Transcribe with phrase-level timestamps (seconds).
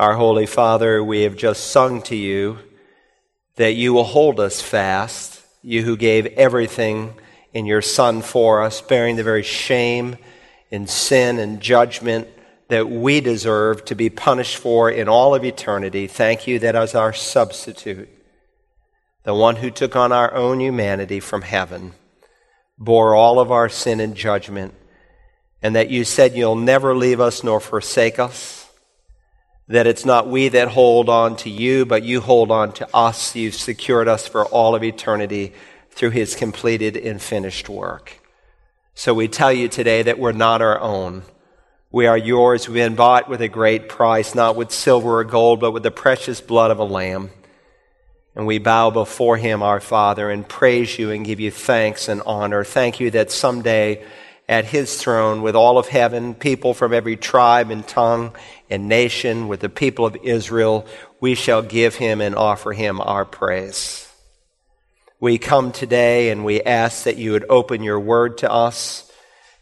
[0.00, 2.58] Our Holy Father, we have just sung to you
[3.56, 7.12] that you will hold us fast, you who gave everything
[7.52, 10.16] in your Son for us, bearing the very shame
[10.70, 12.28] and sin and judgment
[12.68, 16.06] that we deserve to be punished for in all of eternity.
[16.06, 18.08] Thank you that as our substitute,
[19.24, 21.92] the one who took on our own humanity from heaven,
[22.78, 24.72] bore all of our sin and judgment,
[25.60, 28.59] and that you said you'll never leave us nor forsake us
[29.70, 33.36] that it's not we that hold on to you, but you hold on to us.
[33.36, 35.52] You've secured us for all of eternity
[35.90, 38.18] through his completed and finished work.
[38.94, 41.22] So we tell you today that we're not our own.
[41.92, 42.66] We are yours.
[42.66, 45.92] We've been bought with a great price, not with silver or gold, but with the
[45.92, 47.30] precious blood of a lamb.
[48.34, 52.22] And we bow before him, our Father, and praise you and give you thanks and
[52.26, 52.64] honor.
[52.64, 54.04] Thank you that someday
[54.50, 58.34] at his throne with all of heaven, people from every tribe and tongue
[58.68, 60.84] and nation, with the people of Israel,
[61.20, 64.12] we shall give him and offer him our praise.
[65.20, 69.08] We come today and we ask that you would open your word to us.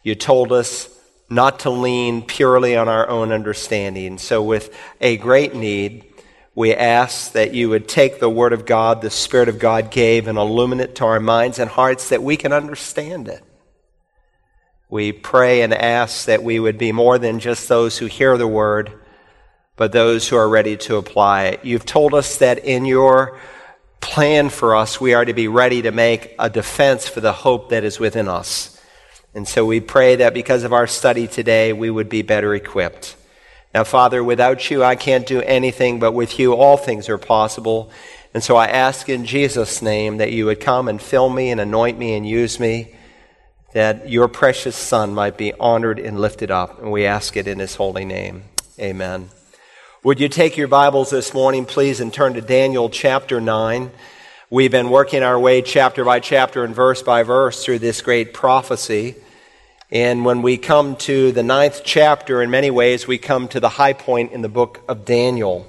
[0.03, 0.89] You told us
[1.29, 4.17] not to lean purely on our own understanding.
[4.17, 6.07] So, with a great need,
[6.55, 10.27] we ask that you would take the Word of God, the Spirit of God gave,
[10.27, 13.43] and illumine it to our minds and hearts that we can understand it.
[14.91, 18.49] We pray and ask that we would be more than just those who hear the
[18.49, 18.93] word,
[19.77, 21.65] but those who are ready to apply it.
[21.65, 23.39] You've told us that in your
[24.01, 27.69] plan for us, we are to be ready to make a defense for the hope
[27.69, 28.81] that is within us.
[29.35, 33.15] And so we pray that because of our study today, we would be better equipped.
[33.75, 37.91] Now, Father, without you, I can't do anything, but with you, all things are possible.
[38.33, 41.61] And so I ask in Jesus' name that you would come and fill me and
[41.61, 42.95] anoint me and use me
[43.73, 46.81] that your precious Son might be honored and lifted up.
[46.81, 48.45] And we ask it in his holy name.
[48.79, 49.31] Amen.
[50.05, 53.91] Would you take your Bibles this morning, please, and turn to Daniel chapter 9?
[54.49, 58.33] We've been working our way chapter by chapter and verse by verse through this great
[58.33, 59.17] prophecy.
[59.91, 63.69] And when we come to the ninth chapter, in many ways, we come to the
[63.69, 65.67] high point in the book of Daniel.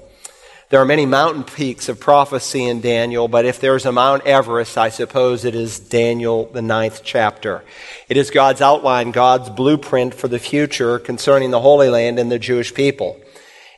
[0.69, 4.78] There are many mountain peaks of prophecy in Daniel, but if there's a Mount Everest,
[4.78, 7.63] I suppose it is Daniel, the ninth chapter.
[8.07, 12.38] It is God's outline, God's blueprint for the future concerning the Holy Land and the
[12.38, 13.19] Jewish people.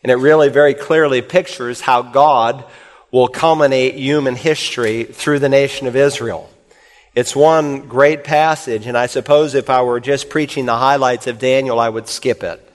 [0.04, 2.66] And it really very clearly pictures how God
[3.10, 6.50] will culminate human history through the nation of Israel.
[7.16, 11.40] It's one great passage, and I suppose if I were just preaching the highlights of
[11.40, 12.71] Daniel, I would skip it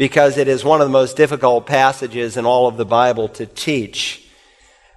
[0.00, 3.44] because it is one of the most difficult passages in all of the Bible to
[3.44, 4.26] teach.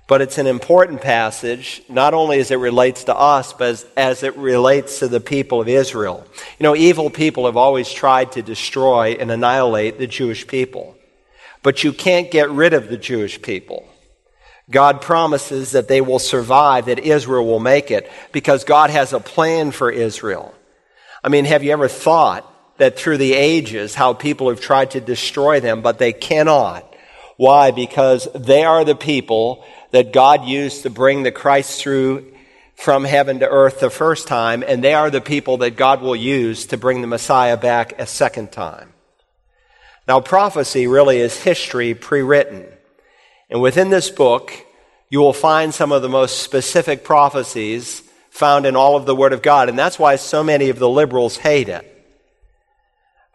[0.08, 4.24] But it's an important passage, not only as it relates to us, but as, as,
[4.24, 6.26] it relates to the people of Israel.
[6.58, 10.96] You know, evil people have always tried to destroy and annihilate the Jewish people.
[11.64, 13.86] But you can't get rid of the Jewish people.
[14.72, 19.20] God promises that they will survive, that Israel will make it, because God has a
[19.20, 20.56] plan for Israel.
[21.22, 25.02] I mean, have you ever thought that through the ages, how people have tried to
[25.02, 26.92] destroy them, but they cannot.
[27.38, 27.72] Why?
[27.72, 32.34] Because they are the people that God used to bring the Christ through
[32.76, 36.16] from heaven to earth the first time, and they are the people that God will
[36.16, 38.94] use to bring the Messiah back a second time.
[40.08, 42.66] Now, prophecy really is history pre written.
[43.50, 44.52] And within this book,
[45.10, 48.02] you will find some of the most specific prophecies
[48.32, 49.70] found in all of the Word of God.
[49.70, 51.93] And that's why so many of the liberals hate it.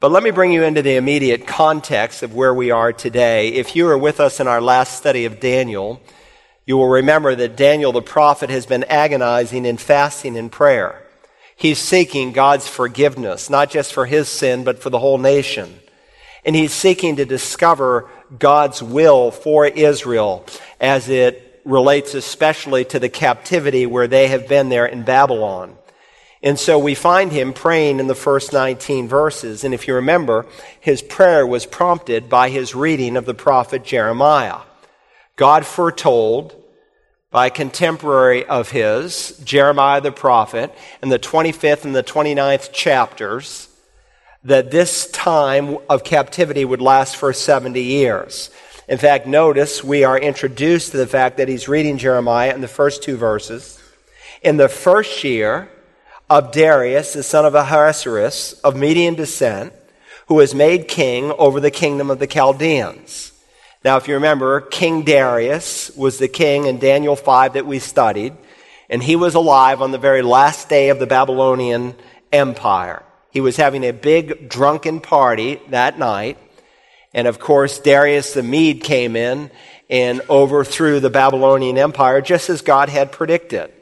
[0.01, 3.49] But let me bring you into the immediate context of where we are today.
[3.49, 6.01] If you were with us in our last study of Daniel,
[6.65, 11.03] you will remember that Daniel the prophet has been agonizing in fasting and prayer.
[11.57, 15.81] He's seeking God's forgiveness, not just for his sin, but for the whole nation.
[16.45, 18.09] And he's seeking to discover
[18.39, 20.47] God's will for Israel
[20.79, 25.77] as it relates especially to the captivity where they have been there in Babylon.
[26.43, 29.65] And so we find him praying in the first 19 verses.
[29.65, 30.47] And if you remember,
[30.81, 34.61] his prayer was prompted by his reading of the prophet Jeremiah.
[35.37, 36.55] God foretold
[37.31, 43.69] by a contemporary of his, Jeremiah the prophet, in the 25th and the 29th chapters,
[44.45, 48.51] that this time of captivity would last for 70 years.
[48.89, 52.69] In fact, notice we are introduced to the fact that he's reading Jeremiah in the
[52.69, 53.79] first two verses.
[54.41, 55.69] In the first year,
[56.31, 59.73] of Darius, the son of Ahasuerus, of Median descent,
[60.27, 63.33] who was made king over the kingdom of the Chaldeans.
[63.85, 68.35] Now, if you remember, King Darius was the king in Daniel 5 that we studied,
[68.91, 71.95] and he was alive on the very last day of the Babylonian
[72.33, 73.03] Empire.
[73.31, 76.39] He was having a big drunken party that night,
[77.15, 79.51] And of course, Darius the Mede came in
[79.89, 83.73] and overthrew the Babylonian Empire just as God had predicted.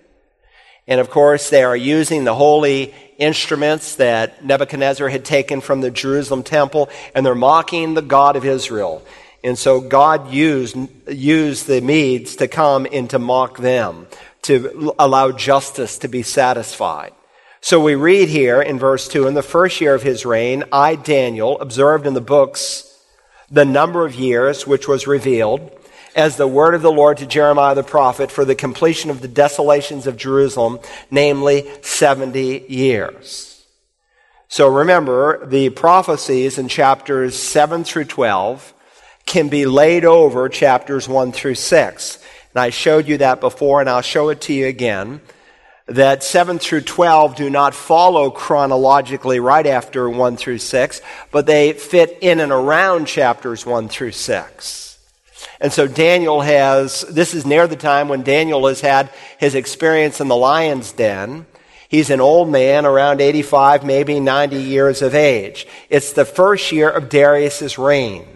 [0.87, 5.91] And of course, they are using the holy instruments that Nebuchadnezzar had taken from the
[5.91, 9.05] Jerusalem temple, and they're mocking the God of Israel.
[9.43, 10.77] And so God used,
[11.09, 14.07] used the Medes to come and to mock them,
[14.43, 17.13] to allow justice to be satisfied.
[17.61, 20.95] So we read here in verse 2 In the first year of his reign, I,
[20.95, 22.93] Daniel, observed in the books
[23.51, 25.76] the number of years which was revealed
[26.17, 29.29] as the word of the Lord to Jeremiah the prophet for the completion of the
[29.29, 30.81] desolations of Jerusalem,
[31.11, 33.65] namely 70 years.
[34.49, 38.73] So remember, the prophecies in chapters 7 through 12
[39.27, 42.25] can be laid over chapters 1 through 6.
[42.55, 45.21] And I showed you that before, and I'll show it to you again.
[45.85, 51.75] That 7 through 12 do not follow chronologically right after 1 through 6, but they
[51.75, 54.86] fit in and around chapters 1 through 6.
[55.61, 60.21] And so Daniel has, this is near the time when Daniel has had his experience
[60.21, 61.47] in the lion's den.
[61.89, 65.67] He's an old man, around 85, maybe 90 years of age.
[65.89, 68.27] It's the first year of Darius's reign,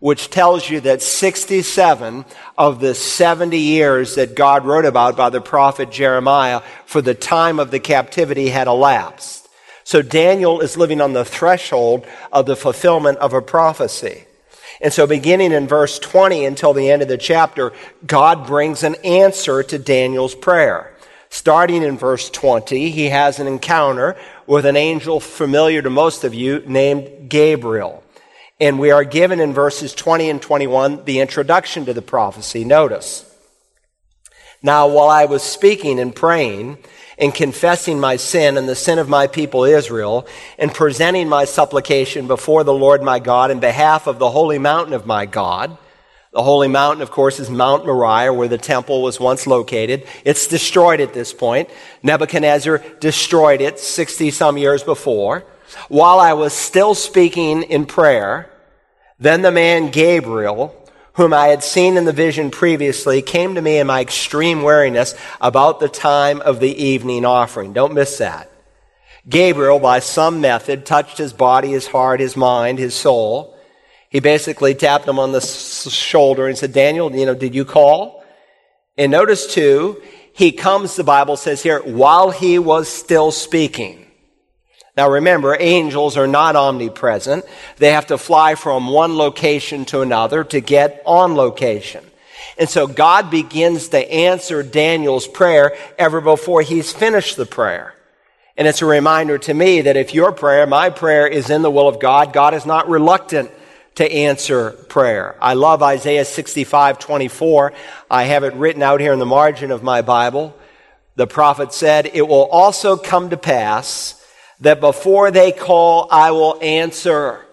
[0.00, 2.24] which tells you that 67
[2.58, 7.58] of the 70 years that God wrote about by the prophet Jeremiah for the time
[7.58, 9.48] of the captivity had elapsed.
[9.84, 14.24] So Daniel is living on the threshold of the fulfillment of a prophecy.
[14.80, 17.72] And so, beginning in verse 20 until the end of the chapter,
[18.06, 20.94] God brings an answer to Daniel's prayer.
[21.28, 24.16] Starting in verse 20, he has an encounter
[24.46, 28.02] with an angel familiar to most of you named Gabriel.
[28.58, 32.64] And we are given in verses 20 and 21 the introduction to the prophecy.
[32.64, 33.26] Notice.
[34.62, 36.78] Now, while I was speaking and praying,
[37.20, 40.26] in confessing my sin and the sin of my people Israel,
[40.58, 44.94] and presenting my supplication before the Lord my God in behalf of the holy mountain
[44.94, 45.76] of my God.
[46.32, 50.06] The holy mountain, of course, is Mount Moriah, where the temple was once located.
[50.24, 51.68] It's destroyed at this point.
[52.02, 55.44] Nebuchadnezzar destroyed it 60 some years before.
[55.88, 58.48] While I was still speaking in prayer,
[59.18, 60.79] then the man Gabriel,
[61.20, 65.14] whom I had seen in the vision previously, came to me in my extreme weariness
[65.38, 67.74] about the time of the evening offering.
[67.74, 68.50] Don't miss that.
[69.28, 73.54] Gabriel, by some method, touched his body, his heart, his mind, his soul.
[74.08, 78.24] He basically tapped him on the shoulder and said, Daniel, you know, did you call?
[78.96, 80.00] And notice too,
[80.32, 84.06] he comes, the Bible says here, while he was still speaking.
[85.00, 87.46] Now remember, angels are not omnipresent.
[87.78, 92.04] They have to fly from one location to another to get on location.
[92.58, 97.94] And so God begins to answer Daniel's prayer ever before he's finished the prayer.
[98.58, 101.70] And it's a reminder to me that if your prayer, my prayer, is in the
[101.70, 103.50] will of God, God is not reluctant
[103.94, 105.34] to answer prayer.
[105.40, 107.72] I love Isaiah 65, 24.
[108.10, 110.54] I have it written out here in the margin of my Bible.
[111.16, 114.19] The prophet said, It will also come to pass
[114.60, 117.44] that before they call, I will answer.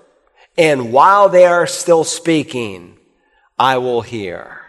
[0.57, 2.97] And while they are still speaking,
[3.57, 4.61] I will hear.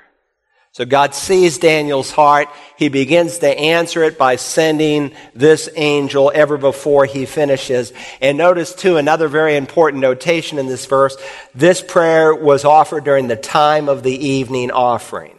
[0.72, 2.48] So God sees Daniel's heart.
[2.76, 7.92] He begins to answer it by sending this angel ever before he finishes.
[8.20, 11.16] And notice too, another very important notation in this verse.
[11.52, 15.36] This prayer was offered during the time of the evening offering.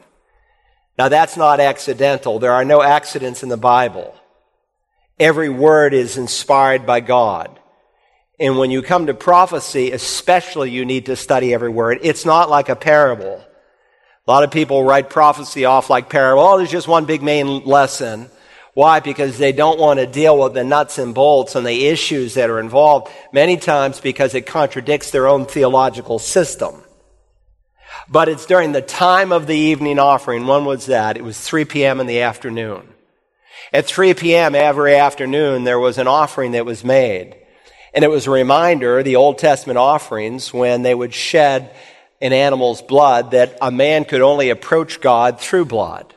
[0.97, 2.40] Now that's not accidental.
[2.40, 4.19] There are no accidents in the Bible.
[5.19, 7.59] Every word is inspired by God.
[8.40, 11.99] And when you come to prophecy, especially, you need to study every word.
[12.04, 13.44] It's not like a parable.
[14.26, 16.44] A lot of people write prophecy off like parable.
[16.44, 18.30] Oh, there's just one big main lesson.
[18.76, 19.02] Why?
[19.02, 22.49] Because they don't want to deal with the nuts and bolts and the issues that
[22.49, 26.81] are involved, many times because it contradicts their own theological system.
[28.07, 30.47] But it's during the time of the evening offering.
[30.47, 31.18] When was that?
[31.18, 31.99] It was 3 p.m.
[31.99, 32.94] in the afternoon.
[33.71, 34.56] At 3 p.m.
[34.56, 37.35] every afternoon, there was an offering that was made.
[37.94, 41.71] And it was a reminder, the Old Testament offerings, when they would shed
[42.21, 46.13] an animal's blood, that a man could only approach God through blood.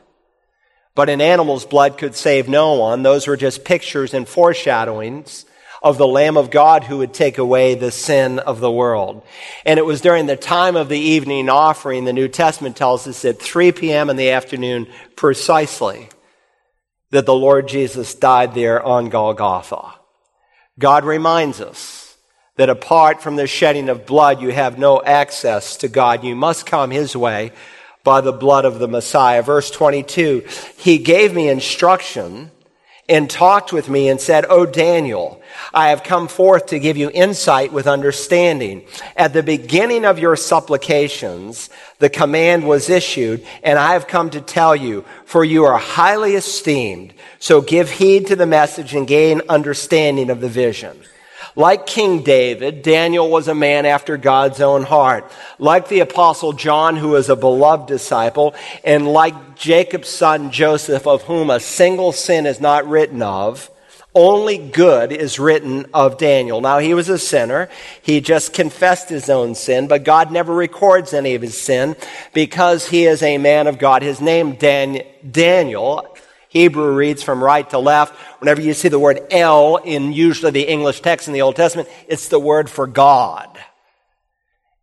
[0.95, 3.01] But an animal's blood could save no one.
[3.01, 5.45] Those were just pictures and foreshadowings
[5.83, 9.21] of the Lamb of God who would take away the sin of the world.
[9.65, 13.25] And it was during the time of the evening offering, the New Testament tells us
[13.25, 14.09] at 3 p.m.
[14.09, 16.07] in the afternoon precisely,
[17.13, 19.93] that the Lord Jesus died there on Golgotha.
[20.79, 22.17] God reminds us
[22.55, 26.23] that apart from the shedding of blood, you have no access to God.
[26.23, 27.51] You must come His way
[28.03, 29.43] by the blood of the Messiah.
[29.43, 30.43] Verse 22,
[30.75, 32.49] He gave me instruction
[33.09, 35.41] and talked with me and said, O Daniel,
[35.73, 38.85] I have come forth to give you insight with understanding.
[39.17, 41.69] At the beginning of your supplications,
[41.99, 46.35] the command was issued, and I have come to tell you, for you are highly
[46.35, 47.13] esteemed.
[47.39, 50.97] So give heed to the message and gain understanding of the vision.
[51.55, 55.31] Like King David, Daniel was a man after God's own heart.
[55.59, 61.23] Like the apostle John, who was a beloved disciple, and like Jacob's son Joseph, of
[61.23, 63.69] whom a single sin is not written of,
[64.15, 66.61] only good is written of Daniel.
[66.61, 67.69] Now, he was a sinner.
[68.01, 71.95] He just confessed his own sin, but God never records any of his sin
[72.33, 74.03] because he is a man of God.
[74.03, 76.12] His name, Dan- Daniel,
[76.53, 78.13] Hebrew reads from right to left.
[78.39, 81.89] Whenever you see the word El in usually the English text in the Old Testament,
[82.07, 83.49] it's the word for God.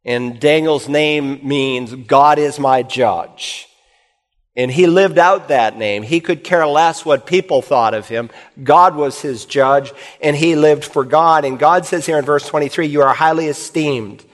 [0.05, 3.69] And Daniel's name means God is my judge.
[4.57, 6.03] And he lived out that name.
[6.03, 8.31] He could care less what people thought of him.
[8.61, 11.45] God was his judge, and he lived for God.
[11.45, 14.25] And God says here in verse 23, You are highly esteemed.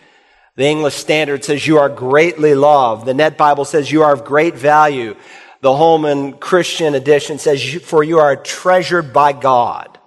[0.54, 3.04] The English Standard says, You are greatly loved.
[3.04, 5.16] The Net Bible says, You are of great value.
[5.62, 9.98] The Holman Christian edition says, For you are treasured by God.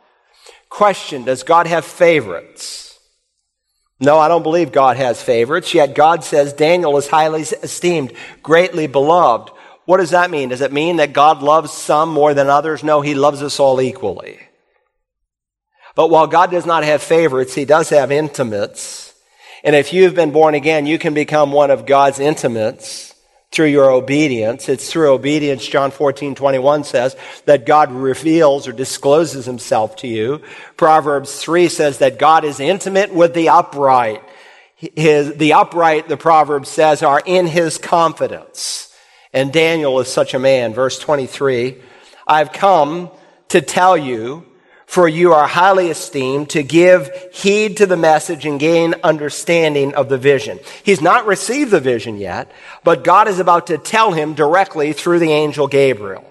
[0.69, 2.99] Question Does God have favorites?
[3.99, 8.87] No, I don't believe God has favorites, yet God says Daniel is highly esteemed, greatly
[8.87, 9.51] beloved.
[9.85, 10.49] What does that mean?
[10.49, 12.83] Does it mean that God loves some more than others?
[12.83, 14.39] No, He loves us all equally.
[15.95, 19.13] But while God does not have favorites, He does have intimates.
[19.63, 23.13] And if you've been born again, you can become one of God's intimates
[23.51, 24.69] through your obedience.
[24.69, 27.15] It's through obedience, John 14, 21 says,
[27.45, 30.41] that God reveals or discloses himself to you.
[30.77, 34.23] Proverbs 3 says that God is intimate with the upright.
[34.75, 38.95] His, the upright, the proverb says, are in his confidence.
[39.33, 40.73] And Daniel is such a man.
[40.73, 41.81] Verse 23,
[42.27, 43.09] I've come
[43.49, 44.45] to tell you
[44.89, 50.09] for you are highly esteemed to give heed to the message and gain understanding of
[50.09, 50.59] the vision.
[50.81, 52.51] He's not received the vision yet,
[52.83, 56.25] but God is about to tell him directly through the angel Gabriel.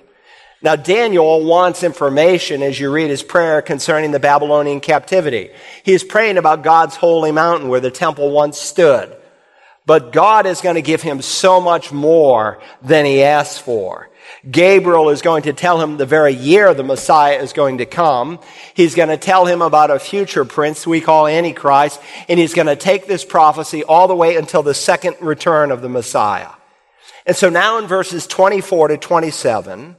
[0.61, 5.51] Now, Daniel wants information as you read his prayer concerning the Babylonian captivity.
[5.85, 9.17] He's praying about God's holy mountain where the temple once stood.
[9.87, 14.08] But God is going to give him so much more than he asked for.
[14.49, 18.39] Gabriel is going to tell him the very year the Messiah is going to come.
[18.75, 22.67] He's going to tell him about a future prince we call Antichrist, and he's going
[22.67, 26.51] to take this prophecy all the way until the second return of the Messiah.
[27.27, 29.97] And so now in verses 24 to 27,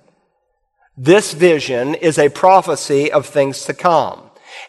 [0.97, 4.21] this vision is a prophecy of things to come.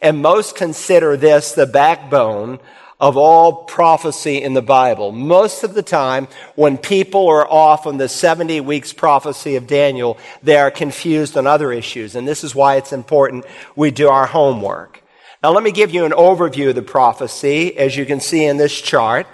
[0.02, 2.60] And most consider this the backbone
[3.00, 5.10] of all prophecy in the Bible.
[5.10, 10.18] Most of the time, when people are off on the 70 weeks prophecy of Daniel,
[10.42, 12.14] they are confused on other issues.
[12.14, 15.02] And this is why it's important we do our homework.
[15.42, 18.58] Now, let me give you an overview of the prophecy, as you can see in
[18.58, 19.26] this chart.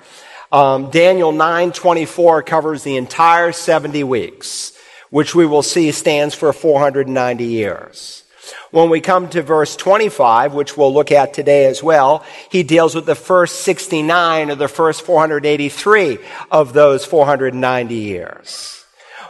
[0.52, 4.72] Um, Daniel 9:24 covers the entire 70 weeks,
[5.10, 8.22] which we will see stands for 490 years.
[8.70, 12.94] When we come to verse 25, which we'll look at today as well, he deals
[12.94, 16.18] with the first 69 or the first 483
[16.50, 18.84] of those 490 years.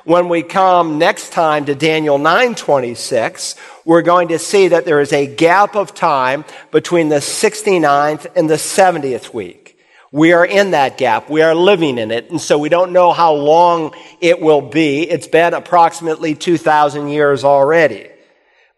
[0.04, 5.12] When we come next time to Daniel 9:26, we're going to see that there is
[5.12, 9.76] a gap of time between the 69th and the 70th week.
[10.12, 11.28] We are in that gap.
[11.28, 12.30] We are living in it.
[12.30, 15.02] And so we don't know how long it will be.
[15.02, 18.08] It's been approximately 2,000 years already.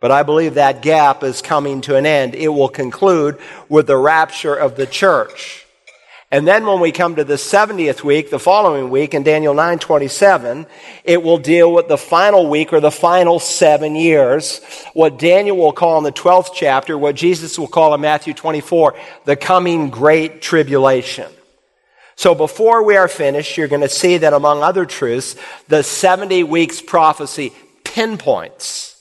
[0.01, 2.35] But I believe that gap is coming to an end.
[2.35, 3.39] It will conclude
[3.69, 5.65] with the rapture of the church.
[6.31, 10.67] And then when we come to the 70th week, the following week in Daniel 9:27,
[11.03, 14.61] it will deal with the final week or the final 7 years,
[14.93, 18.95] what Daniel will call in the 12th chapter, what Jesus will call in Matthew 24,
[19.25, 21.33] the coming great tribulation.
[22.15, 25.35] So before we are finished, you're going to see that among other truths,
[25.69, 28.98] the 70 weeks prophecy pinpoints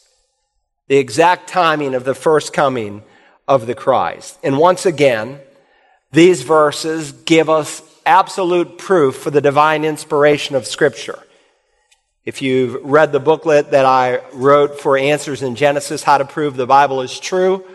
[0.87, 3.03] the exact timing of the first coming
[3.47, 4.37] of the Christ.
[4.43, 5.39] And once again,
[6.11, 11.19] these verses give us absolute proof for the divine inspiration of Scripture.
[12.23, 16.55] If you've read the booklet that I wrote for Answers in Genesis, How to Prove
[16.55, 17.65] the Bible is True,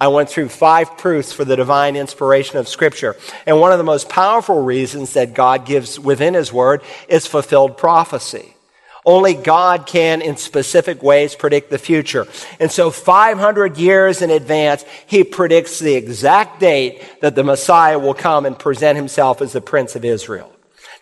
[0.00, 3.16] I went through five proofs for the divine inspiration of Scripture.
[3.46, 7.76] And one of the most powerful reasons that God gives within His Word is fulfilled
[7.76, 8.54] prophecy.
[9.04, 12.26] Only God can, in specific ways, predict the future.
[12.60, 18.14] And so 500 years in advance, he predicts the exact date that the Messiah will
[18.14, 20.52] come and present himself as the Prince of Israel.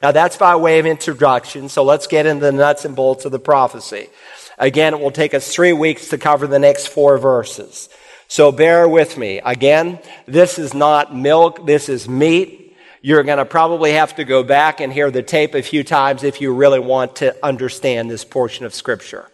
[0.02, 3.32] Now that's by way of introduction, so let's get into the nuts and bolts of
[3.32, 4.08] the prophecy.
[4.56, 7.90] Again, it will take us three weeks to cover the next four verses.
[8.28, 9.40] So bear with me.
[9.44, 12.59] Again, this is not milk, this is meat.
[13.02, 16.22] You're going to probably have to go back and hear the tape a few times
[16.22, 19.30] if you really want to understand this portion of Scripture.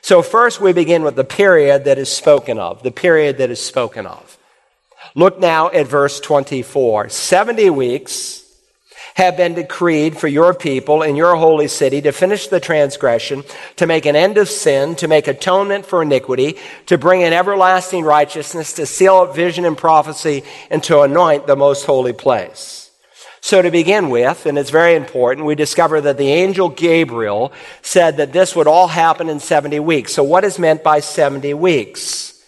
[0.00, 3.60] So first we begin with the period that is spoken of, the period that is
[3.60, 4.38] spoken of.
[5.14, 7.10] Look now at verse 24.
[7.10, 8.42] 70 weeks
[9.14, 13.44] have been decreed for your people in your holy city to finish the transgression,
[13.76, 18.04] to make an end of sin, to make atonement for iniquity, to bring in everlasting
[18.04, 22.81] righteousness, to seal up vision and prophecy, and to anoint the most holy place.
[23.44, 28.18] So to begin with, and it's very important, we discover that the angel Gabriel said
[28.18, 30.14] that this would all happen in 70 weeks.
[30.14, 32.40] So what is meant by 70 weeks?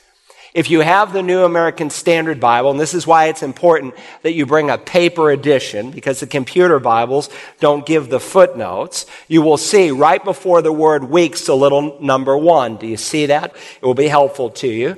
[0.55, 4.35] If you have the New American Standard Bible, and this is why it's important that
[4.35, 9.57] you bring a paper edition, because the computer Bibles don't give the footnotes, you will
[9.57, 12.77] see right before the word weeks a little number one.
[12.77, 13.57] Do you see that?
[13.83, 14.91] It will be helpful to you.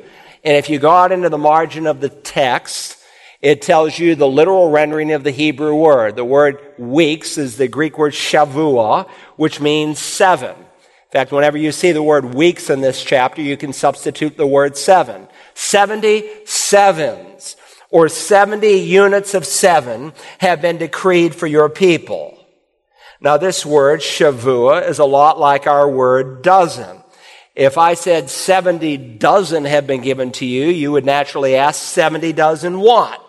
[0.44, 2.98] And if you go out into the margin of the text,
[3.40, 6.16] it tells you the literal rendering of the Hebrew word.
[6.16, 10.56] The word weeks is the Greek word shavua, which means seven.
[10.56, 14.46] In fact, whenever you see the word weeks in this chapter, you can substitute the
[14.46, 15.28] word seven.
[15.54, 17.56] 70 sevens
[17.90, 22.36] or 70 units of seven have been decreed for your people.
[23.20, 27.02] Now this word, shavua, is a lot like our word dozen.
[27.54, 32.32] If I said 70 dozen have been given to you, you would naturally ask 70
[32.34, 33.25] dozen what?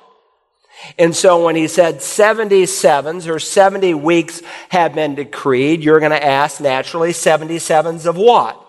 [0.98, 6.24] And so when he said 77s or 70 weeks have been decreed, you're going to
[6.24, 8.63] ask naturally 77s of what?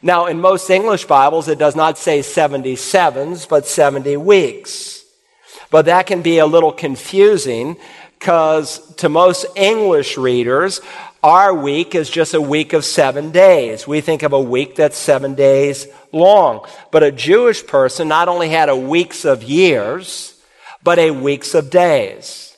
[0.00, 5.04] Now, in most English Bibles, it does not say 77s, but 70 weeks.
[5.70, 7.76] But that can be a little confusing
[8.18, 10.80] because to most English readers,
[11.24, 13.86] our week is just a week of seven days.
[13.86, 16.66] We think of a week that's seven days long.
[16.90, 20.40] But a Jewish person not only had a weeks of years,
[20.82, 22.52] but a weeks of days.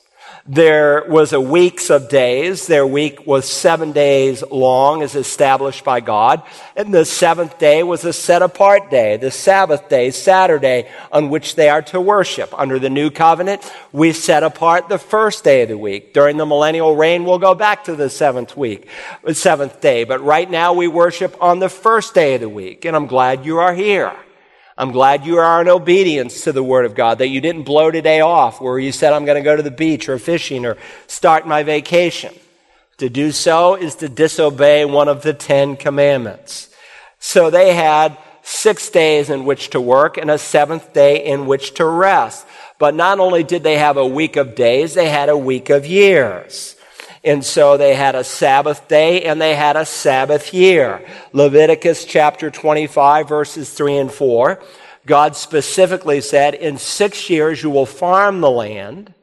[0.47, 2.67] There was a weeks of days.
[2.67, 6.43] Their week was seven days long as established by God.
[6.75, 11.55] And the seventh day was a set apart day, the Sabbath day, Saturday, on which
[11.55, 12.53] they are to worship.
[12.55, 16.13] Under the new covenant, we set apart the first day of the week.
[16.13, 18.87] During the millennial reign, we'll go back to the seventh week,
[19.33, 20.03] seventh day.
[20.03, 22.85] But right now we worship on the first day of the week.
[22.85, 24.13] And I'm glad you are here.
[24.77, 27.91] I'm glad you are in obedience to the Word of God, that you didn't blow
[27.91, 30.77] today off where you said, I'm going to go to the beach or fishing or
[31.07, 32.33] start my vacation.
[32.97, 36.69] To do so is to disobey one of the Ten Commandments.
[37.19, 41.73] So they had six days in which to work and a seventh day in which
[41.75, 42.45] to rest.
[42.77, 45.85] But not only did they have a week of days, they had a week of
[45.85, 46.74] years.
[47.25, 51.03] And so they had a Sabbath day and they had a Sabbath year.
[51.33, 54.61] Leviticus chapter 25 verses 3 and 4.
[55.07, 59.13] God specifically said, in six years you will farm the land,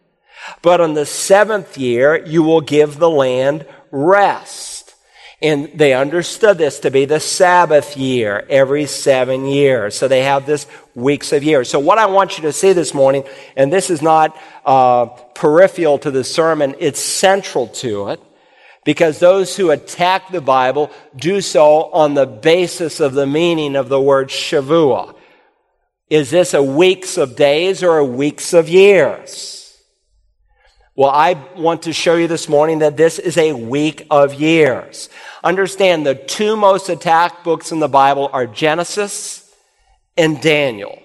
[0.62, 4.81] but on the seventh year you will give the land rest.
[5.42, 9.96] And they understood this to be the Sabbath year every seven years.
[9.96, 11.68] So they have this weeks of years.
[11.68, 13.24] So what I want you to see this morning,
[13.56, 18.20] and this is not uh, peripheral to the sermon, it's central to it.
[18.84, 23.88] Because those who attack the Bible do so on the basis of the meaning of
[23.88, 25.14] the word Shavua.
[26.10, 29.61] Is this a weeks of days or a weeks of years?
[30.94, 35.08] Well, I want to show you this morning that this is a week of years.
[35.42, 39.50] Understand the two most attacked books in the Bible are Genesis
[40.18, 40.98] and Daniel.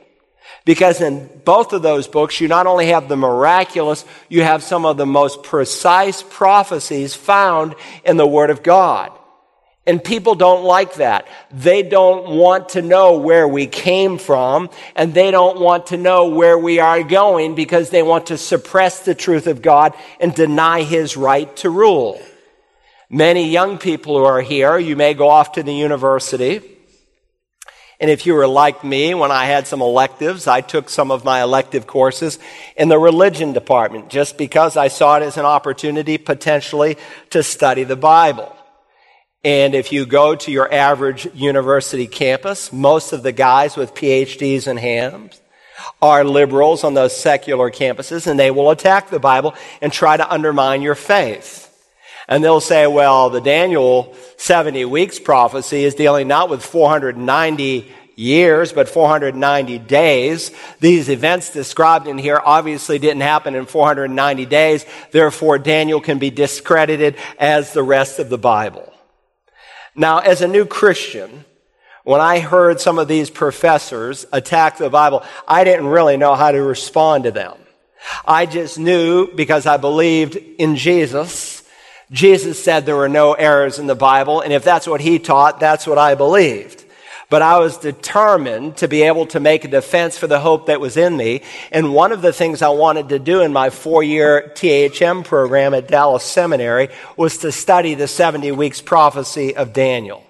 [0.66, 4.86] Because in both of those books, you not only have the miraculous, you have some
[4.86, 7.74] of the most precise prophecies found
[8.04, 9.17] in the Word of God.
[9.88, 11.26] And people don't like that.
[11.50, 16.28] They don't want to know where we came from, and they don't want to know
[16.28, 20.84] where we are going because they want to suppress the truth of God and deny
[20.84, 22.22] His right to rule.
[23.10, 26.62] Many young people who are here, you may go off to the university.
[28.02, 31.24] And if you were like me, when I had some electives, I took some of
[31.24, 32.40] my elective courses
[32.76, 36.98] in the religion department just because I saw it as an opportunity potentially
[37.30, 38.54] to study the Bible.
[39.44, 44.68] And if you go to your average university campus, most of the guys with PhDs
[44.68, 45.40] in hand
[46.02, 50.32] are liberals on those secular campuses, and they will attack the Bible and try to
[50.32, 51.64] undermine your faith.
[52.28, 58.74] And they'll say, well, the Daniel 70 weeks prophecy is dealing not with 490 years,
[58.74, 60.52] but 490 days.
[60.80, 64.86] These events described in here obviously didn't happen in 490 days.
[65.12, 68.92] Therefore, Daniel can be discredited as the rest of the Bible.
[69.98, 71.44] Now, as a new Christian,
[72.04, 76.52] when I heard some of these professors attack the Bible, I didn't really know how
[76.52, 77.58] to respond to them.
[78.26, 81.64] I just knew because I believed in Jesus.
[82.12, 85.60] Jesus said there were no errors in the Bible, and if that's what he taught,
[85.60, 86.86] that's what I believed.
[87.30, 90.80] But I was determined to be able to make a defense for the hope that
[90.80, 91.42] was in me.
[91.72, 95.74] And one of the things I wanted to do in my four year THM program
[95.74, 96.88] at Dallas Seminary
[97.18, 100.24] was to study the 70 weeks prophecy of Daniel.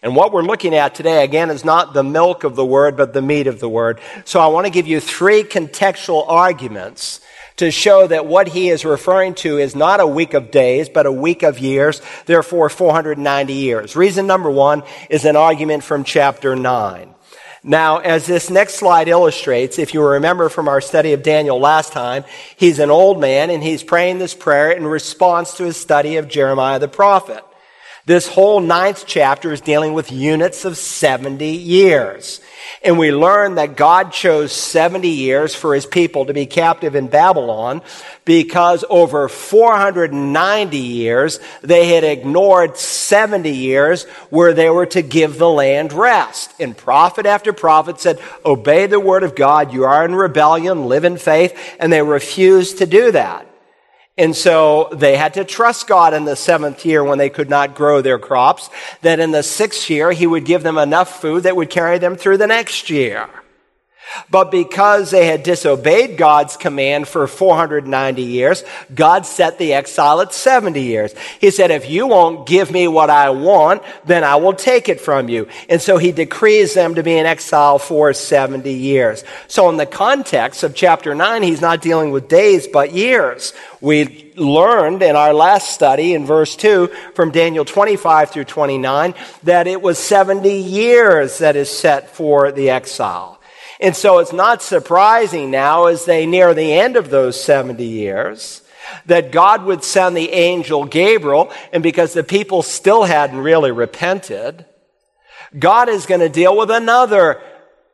[0.00, 3.14] And what we're looking at today, again, is not the milk of the word, but
[3.14, 4.00] the meat of the word.
[4.26, 7.20] So I want to give you three contextual arguments
[7.56, 11.06] to show that what he is referring to is not a week of days, but
[11.06, 13.94] a week of years, therefore 490 years.
[13.94, 17.14] Reason number one is an argument from chapter 9.
[17.66, 21.92] Now, as this next slide illustrates, if you remember from our study of Daniel last
[21.92, 22.24] time,
[22.56, 26.28] he's an old man and he's praying this prayer in response to his study of
[26.28, 27.42] Jeremiah the prophet.
[28.06, 32.42] This whole ninth chapter is dealing with units of 70 years.
[32.82, 37.06] And we learn that God chose 70 years for his people to be captive in
[37.06, 37.80] Babylon
[38.26, 45.48] because over 490 years they had ignored 70 years where they were to give the
[45.48, 46.52] land rest.
[46.60, 49.72] And prophet after prophet said, obey the word of God.
[49.72, 51.58] You are in rebellion, live in faith.
[51.80, 53.53] And they refused to do that.
[54.16, 57.74] And so they had to trust God in the seventh year when they could not
[57.74, 58.70] grow their crops,
[59.02, 62.14] that in the sixth year he would give them enough food that would carry them
[62.14, 63.28] through the next year.
[64.30, 68.64] But because they had disobeyed God's command for 490 years,
[68.94, 71.14] God set the exile at 70 years.
[71.40, 75.00] He said, if you won't give me what I want, then I will take it
[75.00, 75.48] from you.
[75.68, 79.24] And so he decrees them to be in exile for 70 years.
[79.48, 83.52] So in the context of chapter 9, he's not dealing with days, but years.
[83.80, 89.14] We learned in our last study in verse 2 from Daniel 25 through 29
[89.44, 93.38] that it was 70 years that is set for the exile.
[93.80, 98.62] And so it's not surprising now as they near the end of those 70 years
[99.06, 104.66] that God would send the angel Gabriel, and because the people still hadn't really repented,
[105.58, 107.40] God is going to deal with another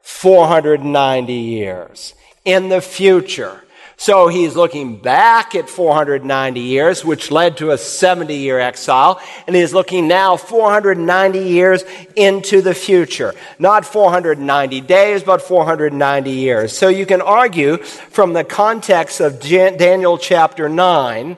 [0.03, 2.15] 490 years
[2.45, 3.63] in the future.
[4.01, 9.55] So he's looking back at 490 years, which led to a 70 year exile, and
[9.55, 11.85] he's looking now 490 years
[12.17, 13.35] into the future.
[13.59, 16.75] Not 490 days, but 490 years.
[16.75, 21.37] So you can argue from the context of Daniel chapter 9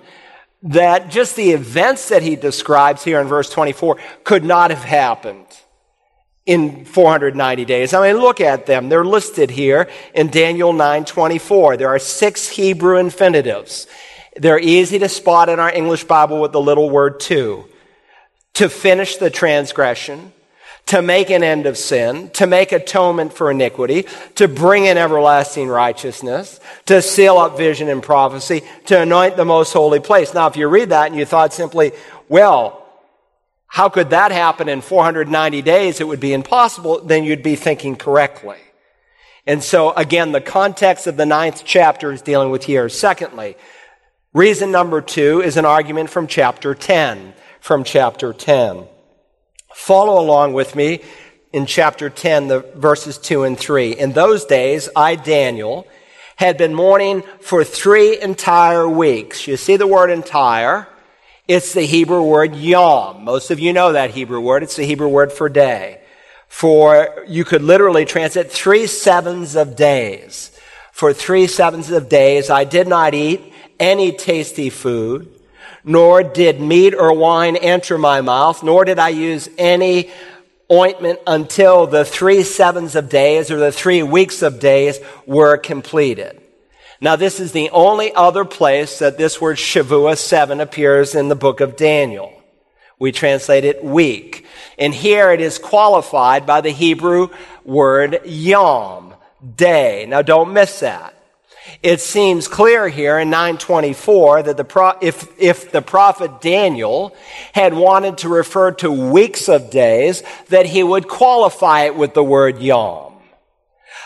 [0.62, 5.41] that just the events that he describes here in verse 24 could not have happened
[6.44, 7.94] in 490 days.
[7.94, 8.88] I mean, look at them.
[8.88, 11.76] They're listed here in Daniel 9:24.
[11.76, 13.86] There are six Hebrew infinitives.
[14.36, 17.68] They're easy to spot in our English Bible with the little word to.
[18.54, 20.32] To finish the transgression,
[20.86, 25.68] to make an end of sin, to make atonement for iniquity, to bring in everlasting
[25.68, 30.34] righteousness, to seal up vision and prophecy, to anoint the most holy place.
[30.34, 31.92] Now, if you read that and you thought simply,
[32.28, 32.81] well,
[33.72, 35.98] how could that happen in 490 days?
[35.98, 37.00] It would be impossible.
[37.02, 38.58] Then you'd be thinking correctly.
[39.46, 42.98] And so again, the context of the ninth chapter is dealing with years.
[42.98, 43.56] Secondly,
[44.34, 47.32] reason number two is an argument from chapter 10.
[47.60, 48.88] From chapter 10.
[49.74, 51.00] Follow along with me
[51.54, 53.92] in chapter 10, the verses 2 and 3.
[53.92, 55.86] In those days, I, Daniel,
[56.36, 59.48] had been mourning for three entire weeks.
[59.48, 60.88] You see the word entire.
[61.48, 63.24] It's the Hebrew word yom.
[63.24, 64.62] Most of you know that Hebrew word.
[64.62, 66.00] It's the Hebrew word for day.
[66.46, 70.56] For, you could literally translate three sevens of days.
[70.92, 75.34] For three sevens of days, I did not eat any tasty food,
[75.82, 80.10] nor did meat or wine enter my mouth, nor did I use any
[80.70, 86.41] ointment until the three sevens of days or the three weeks of days were completed.
[87.02, 91.34] Now, this is the only other place that this word Shavua 7 appears in the
[91.34, 92.32] book of Daniel.
[92.96, 94.46] We translate it week.
[94.78, 97.30] And here it is qualified by the Hebrew
[97.64, 99.16] word yom,
[99.56, 100.06] day.
[100.06, 101.12] Now, don't miss that.
[101.82, 107.16] It seems clear here in 924 that the pro- if, if the prophet Daniel
[107.52, 112.22] had wanted to refer to weeks of days, that he would qualify it with the
[112.22, 113.14] word yom.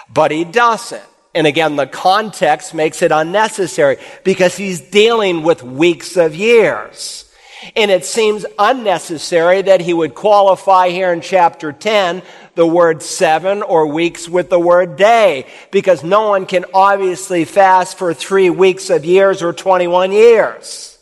[0.09, 1.03] But he doesn't.
[1.37, 7.31] And again, the context makes it unnecessary because he's dealing with weeks of years.
[7.77, 12.23] And it seems unnecessary that he would qualify here in chapter 10
[12.55, 17.99] the word seven or weeks with the word day because no one can obviously fast
[17.99, 20.96] for three weeks of years or 21 years.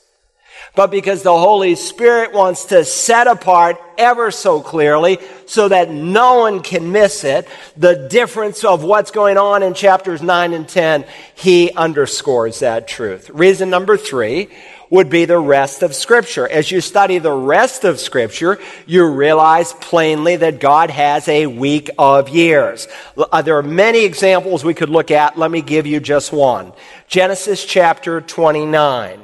[0.75, 6.39] But because the Holy Spirit wants to set apart ever so clearly so that no
[6.39, 11.05] one can miss it, the difference of what's going on in chapters 9 and 10,
[11.37, 13.31] he underscores that truth.
[13.31, 14.49] Reason number three
[14.91, 16.49] would be the rest of Scripture.
[16.49, 21.91] As you study the rest of Scripture, you realize plainly that God has a week
[21.99, 22.89] of years.
[23.17, 25.39] Uh, there are many examples we could look at.
[25.39, 26.73] Let me give you just one.
[27.09, 29.21] Genesis chapter 29.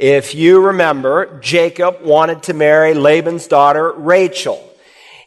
[0.00, 4.66] If you remember, Jacob wanted to marry Laban's daughter, Rachel.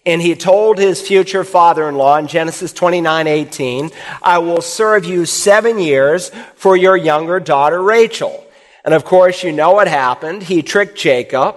[0.04, 3.92] And he told his future father-in-law in Genesis 29, 18,
[4.24, 8.44] I will serve you seven years for your younger daughter, Rachel.
[8.84, 10.42] And of course, you know what happened.
[10.42, 11.56] He tricked Jacob.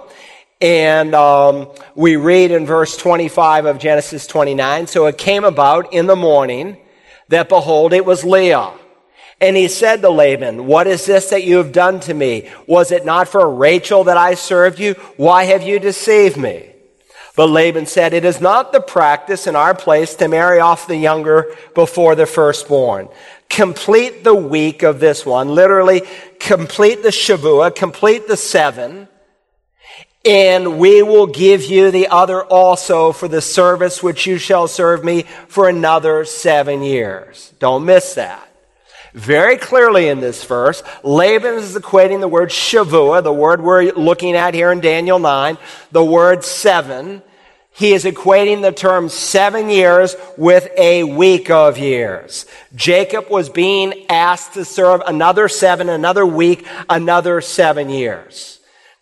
[0.61, 6.05] And um, we read in verse 25 of Genesis 29, so it came about in
[6.05, 6.77] the morning
[7.29, 8.73] that behold, it was Leah.
[9.39, 12.49] And he said to Laban, What is this that you have done to me?
[12.65, 14.93] Was it not for Rachel that I served you?
[15.15, 16.71] Why have you deceived me?
[17.35, 20.97] But Laban said, It is not the practice in our place to marry off the
[20.97, 23.09] younger before the firstborn.
[23.47, 26.01] Complete the week of this one, literally
[26.39, 29.07] complete the Shavua, complete the seven,
[30.25, 35.03] and we will give you the other also for the service which you shall serve
[35.03, 37.53] me for another seven years.
[37.59, 38.46] Don't miss that
[39.17, 40.83] very clearly in this verse.
[41.03, 45.57] Laban is equating the word shavua, the word we're looking at here in Daniel 9,
[45.91, 47.23] the word seven.
[47.71, 52.45] He is equating the term seven years with a week of years.
[52.75, 58.56] Jacob was being asked to serve another seven, another week, another seven years.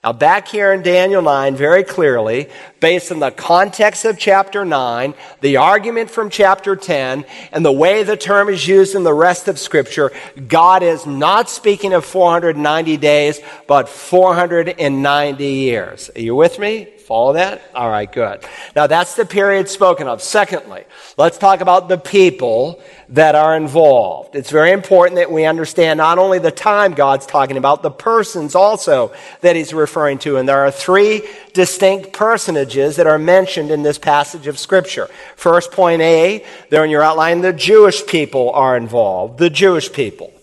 [0.06, 2.48] Now, back here in Daniel 9, very clearly,
[2.80, 8.04] based on the context of chapter 9, the argument from chapter 10, and the way
[8.04, 10.12] the term is used in the rest of Scripture,
[10.48, 16.12] God is not speaking of 490 days, but 490 years.
[16.16, 16.95] Are you with me?
[17.06, 17.62] Follow that?
[17.76, 18.44] All right, good.
[18.76, 20.24] Now that's the period spoken of.
[20.24, 20.86] Secondly,
[21.18, 24.36] let's talk about the people that are involved.
[24.36, 28.56] It's very important that we understand not only the time God's talking about, the persons
[28.56, 30.38] also that he's referring to.
[30.38, 31.22] And there are three
[31.54, 35.08] distinct personages that are mentioned in this passage of scripture.
[35.36, 39.38] First point A, there in your outline, the Jewish people are involved.
[39.38, 40.34] The Jewish people.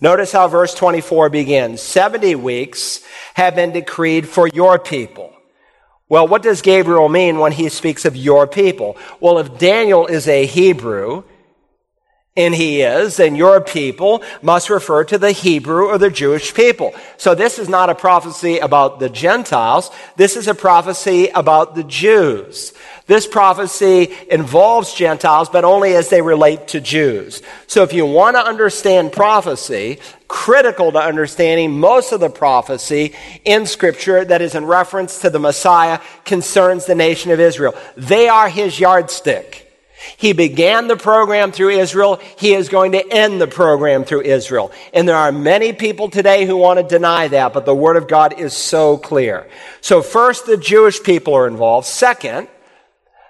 [0.00, 1.82] Notice how verse 24 begins.
[1.82, 5.34] 70 weeks have been decreed for your people.
[6.08, 8.96] Well, what does Gabriel mean when he speaks of your people?
[9.20, 11.24] Well, if Daniel is a Hebrew,
[12.38, 16.94] and he is, then your people must refer to the Hebrew or the Jewish people.
[17.16, 19.90] So this is not a prophecy about the Gentiles.
[20.14, 22.72] This is a prophecy about the Jews.
[23.06, 27.42] This prophecy involves Gentiles, but only as they relate to Jews.
[27.66, 29.98] So if you want to understand prophecy,
[30.28, 35.40] critical to understanding most of the prophecy in Scripture that is in reference to the
[35.40, 37.74] Messiah concerns the nation of Israel.
[37.96, 39.67] They are his yardstick.
[40.16, 42.20] He began the program through Israel.
[42.38, 44.72] He is going to end the program through Israel.
[44.92, 48.08] And there are many people today who want to deny that, but the Word of
[48.08, 49.48] God is so clear.
[49.80, 51.86] So first, the Jewish people are involved.
[51.86, 52.48] Second,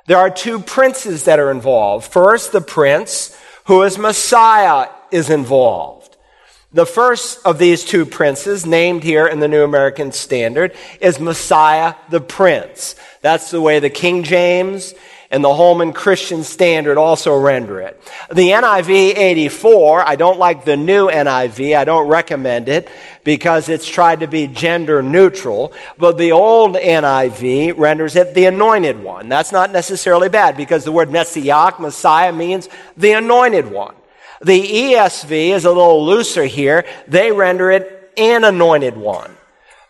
[0.06, 2.10] there are two princes that are involved.
[2.10, 6.16] First, the prince who is Messiah is involved.
[6.72, 11.94] The first of these two princes, named here in the New American Standard, is Messiah
[12.10, 12.94] the Prince.
[13.22, 14.92] That's the way the King James
[15.30, 18.00] and the Holman Christian Standard also render it.
[18.30, 21.76] The NIV 84, I don't like the new NIV.
[21.76, 22.88] I don't recommend it
[23.24, 25.74] because it's tried to be gender neutral.
[25.98, 29.28] But the old NIV renders it the anointed one.
[29.28, 33.94] That's not necessarily bad because the word Messiah, Messiah, means the anointed one.
[34.40, 36.86] The ESV is a little looser here.
[37.06, 39.37] They render it an anointed one.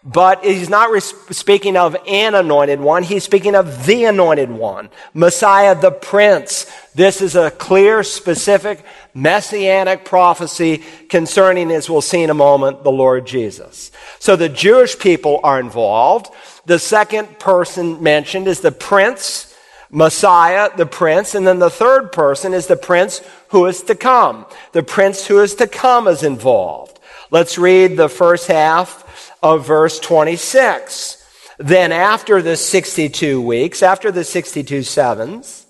[0.05, 3.03] But he's not speaking of an anointed one.
[3.03, 6.71] He's speaking of the anointed one, Messiah the Prince.
[6.95, 12.93] This is a clear, specific, messianic prophecy concerning, as we'll see in a moment, the
[12.93, 13.91] Lord Jesus.
[14.21, 16.33] So the Jewish people are involved.
[16.67, 19.53] The second person mentioned is the Prince,
[19.91, 21.35] Messiah, the Prince.
[21.35, 24.47] And then the third person is the Prince who is to come.
[24.73, 27.01] The Prince who is to come is involved.
[27.31, 31.25] Let's read the first half of verse 26.
[31.59, 35.67] Then after the 62 weeks, after the 62 sevens,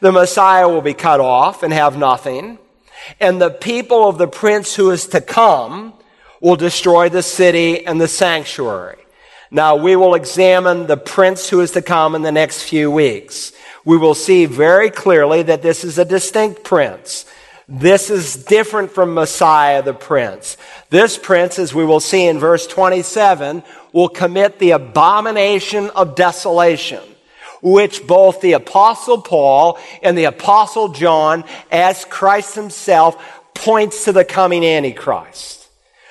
[0.00, 2.58] the Messiah will be cut off and have nothing.
[3.20, 5.94] And the people of the prince who is to come
[6.40, 8.98] will destroy the city and the sanctuary.
[9.50, 13.52] Now we will examine the prince who is to come in the next few weeks.
[13.84, 17.24] We will see very clearly that this is a distinct prince.
[17.68, 20.56] This is different from Messiah the Prince.
[20.88, 27.02] This prince, as we will see in verse 27, will commit the abomination of desolation,
[27.60, 33.22] which both the apostle Paul and the apostle John, as Christ himself,
[33.54, 35.68] points to the coming Antichrist.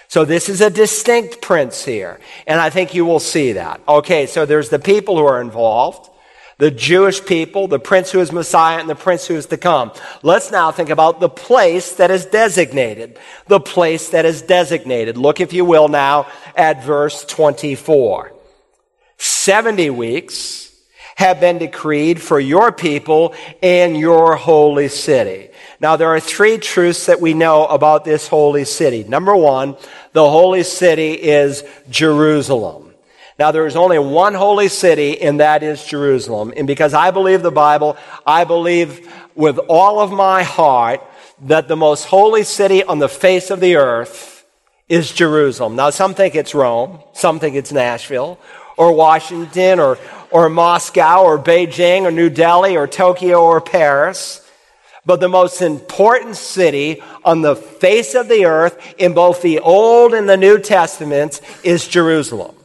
[0.10, 2.20] So this is a distinct prince here.
[2.46, 3.82] And I think you will see that.
[3.88, 6.10] Okay, so there's the people who are involved
[6.58, 9.91] the Jewish people, the prince who is Messiah, and the prince who is to come.
[10.24, 13.20] Let's now think about the place that is designated.
[13.48, 15.17] The place that is designated.
[15.17, 18.34] Look, if you will, now at verse 24.
[19.17, 20.72] 70 weeks
[21.15, 25.50] have been decreed for your people in your holy city.
[25.80, 29.04] Now, there are three truths that we know about this holy city.
[29.04, 29.78] Number one,
[30.13, 32.87] the holy city is Jerusalem.
[33.39, 36.54] Now, there is only one holy city, and that is Jerusalem.
[36.58, 37.95] And because I believe the Bible,
[38.26, 41.04] I believe with all of my heart
[41.43, 44.43] that the most holy city on the face of the earth
[44.89, 45.76] is Jerusalem.
[45.76, 48.39] Now, some think it's Rome, some think it's Nashville,
[48.76, 50.00] or Washington, or,
[50.32, 54.50] or Moscow, or Beijing, or New Delhi, or Tokyo, or Paris.
[55.06, 60.15] But the most important city on the face of the earth in both the Old
[60.15, 62.57] and the New Testaments is Jerusalem.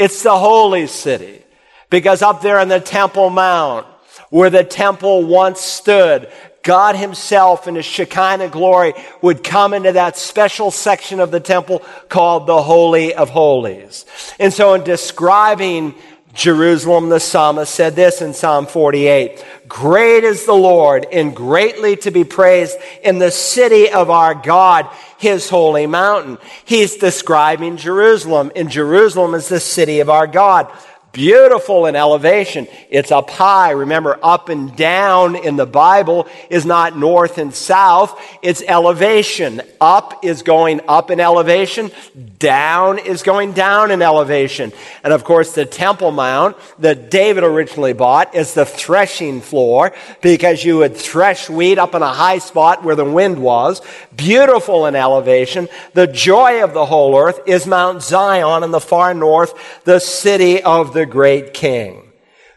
[0.00, 1.42] It's the holy city.
[1.90, 3.86] Because up there on the Temple Mount,
[4.30, 6.32] where the temple once stood,
[6.62, 11.82] God Himself in His Shekinah glory would come into that special section of the temple
[12.08, 14.06] called the Holy of Holies.
[14.38, 15.94] And so in describing
[16.34, 22.10] Jerusalem, the psalmist said this in Psalm 48 Great is the Lord and greatly to
[22.10, 24.88] be praised in the city of our God
[25.18, 26.38] his holy mountain.
[26.64, 30.72] He's describing Jerusalem, and Jerusalem is the city of our God
[31.12, 32.66] beautiful in elevation.
[32.88, 33.70] It's up high.
[33.70, 38.20] Remember, up and down in the Bible is not north and south.
[38.42, 39.62] It's elevation.
[39.80, 41.90] Up is going up in elevation.
[42.38, 44.72] Down is going down in elevation.
[45.02, 49.92] And of course, the Temple Mount that David originally bought is the threshing floor
[50.22, 53.82] because you would thresh wheat up in a high spot where the wind was.
[54.16, 55.68] Beautiful in elevation.
[55.94, 60.62] The joy of the whole earth is Mount Zion in the far north, the city
[60.62, 62.12] of the the great king.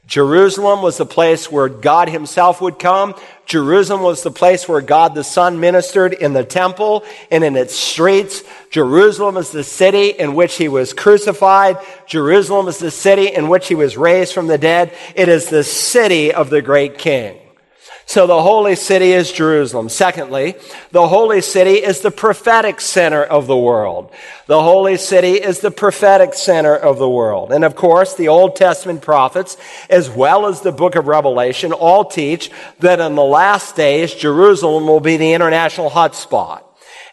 [0.06, 3.16] Jerusalem was the place where God himself would come.
[3.46, 7.74] Jerusalem was the place where God the Son ministered in the temple and in its
[7.74, 8.44] streets.
[8.70, 11.78] Jerusalem is the city in which he was crucified.
[12.06, 14.94] Jerusalem is the city in which he was raised from the dead.
[15.16, 17.40] It is the city of the great king.
[18.06, 19.90] So the holy city is Jerusalem.
[19.90, 20.56] Secondly,
[20.92, 24.12] the holy city is the prophetic center of the world.
[24.46, 27.52] The holy city is the prophetic center of the world.
[27.52, 29.56] And of course, the Old Testament prophets,
[29.90, 34.86] as well as the book of Revelation, all teach that in the last days, Jerusalem
[34.86, 36.64] will be the international hotspot.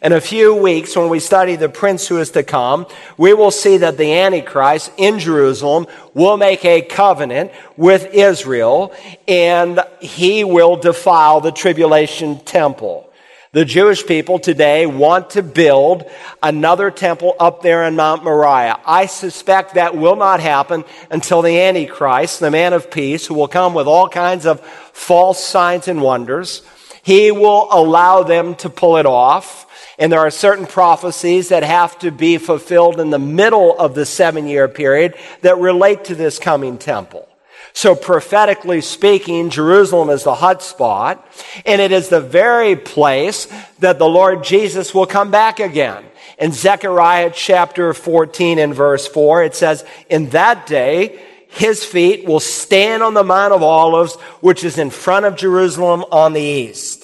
[0.03, 2.87] In a few weeks, when we study the prince who is to come,
[3.17, 5.85] we will see that the Antichrist in Jerusalem
[6.15, 8.95] will make a covenant with Israel
[9.27, 13.13] and he will defile the tribulation temple.
[13.51, 16.09] The Jewish people today want to build
[16.41, 18.79] another temple up there in Mount Moriah.
[18.83, 23.47] I suspect that will not happen until the Antichrist, the man of peace, who will
[23.47, 24.61] come with all kinds of
[24.93, 26.63] false signs and wonders,
[27.03, 29.67] he will allow them to pull it off.
[30.01, 34.03] And there are certain prophecies that have to be fulfilled in the middle of the
[34.03, 37.29] seven year period that relate to this coming temple.
[37.73, 41.23] So prophetically speaking, Jerusalem is the hot spot,
[41.67, 46.03] and it is the very place that the Lord Jesus will come back again.
[46.39, 52.39] In Zechariah chapter 14 and verse 4, it says, In that day, his feet will
[52.39, 57.00] stand on the Mount of Olives, which is in front of Jerusalem on the east.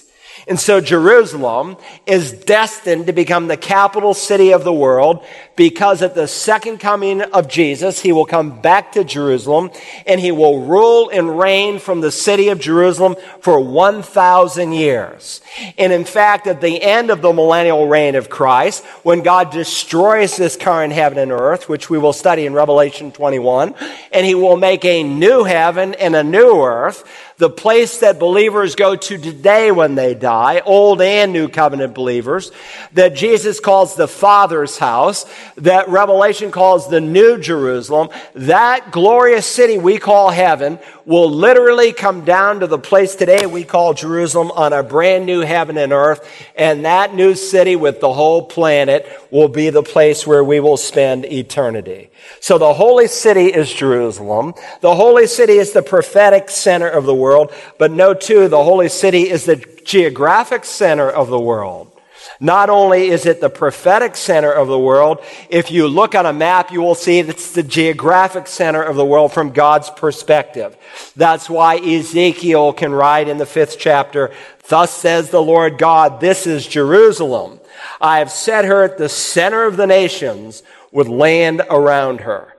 [0.47, 5.25] And so Jerusalem is destined to become the capital city of the world
[5.57, 9.71] because at the second coming of Jesus, he will come back to Jerusalem
[10.05, 15.41] and he will rule and reign from the city of Jerusalem for 1,000 years.
[15.77, 20.37] And in fact, at the end of the millennial reign of Christ, when God destroys
[20.37, 23.75] this current heaven and earth, which we will study in Revelation 21,
[24.13, 27.03] and he will make a new heaven and a new earth,
[27.37, 32.51] the place that believers go to today when they die, old and new covenant believers,
[32.93, 35.25] that Jesus calls the Father's house,
[35.57, 42.25] that Revelation calls the New Jerusalem, that glorious city we call heaven will literally come
[42.25, 46.27] down to the place today we call Jerusalem on a brand new heaven and earth.
[46.55, 50.75] And that new city with the whole planet will be the place where we will
[50.75, 52.09] spend eternity.
[52.39, 54.53] So the holy city is Jerusalem.
[54.81, 57.51] The holy city is the prophetic center of the world.
[57.77, 61.91] But note too, the holy city is the geographic center of the world.
[62.39, 66.33] Not only is it the prophetic center of the world, if you look on a
[66.33, 70.77] map, you will see it's the geographic center of the world from God's perspective.
[71.15, 74.31] That's why Ezekiel can write in the fifth chapter,
[74.67, 77.59] Thus says the Lord God, this is Jerusalem.
[78.01, 80.61] I have set her at the center of the nations
[80.97, 82.55] with land around her.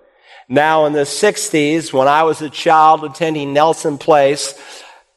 [0.49, 4.55] Now in the 60s, when I was a child attending Nelson Place,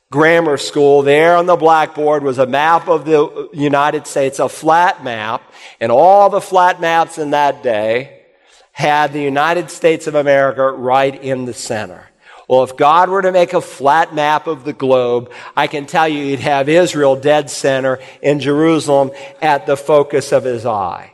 [0.09, 5.03] grammar school, there on the blackboard was a map of the United States, a flat
[5.03, 5.43] map,
[5.79, 8.23] and all the flat maps in that day
[8.71, 12.09] had the United States of America right in the center.
[12.47, 16.07] Well, if God were to make a flat map of the globe, I can tell
[16.07, 19.11] you he'd have Israel dead center in Jerusalem
[19.43, 21.13] at the focus of his eye.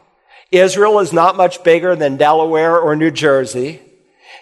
[0.52, 3.82] Israel is not much bigger than Delaware or New Jersey.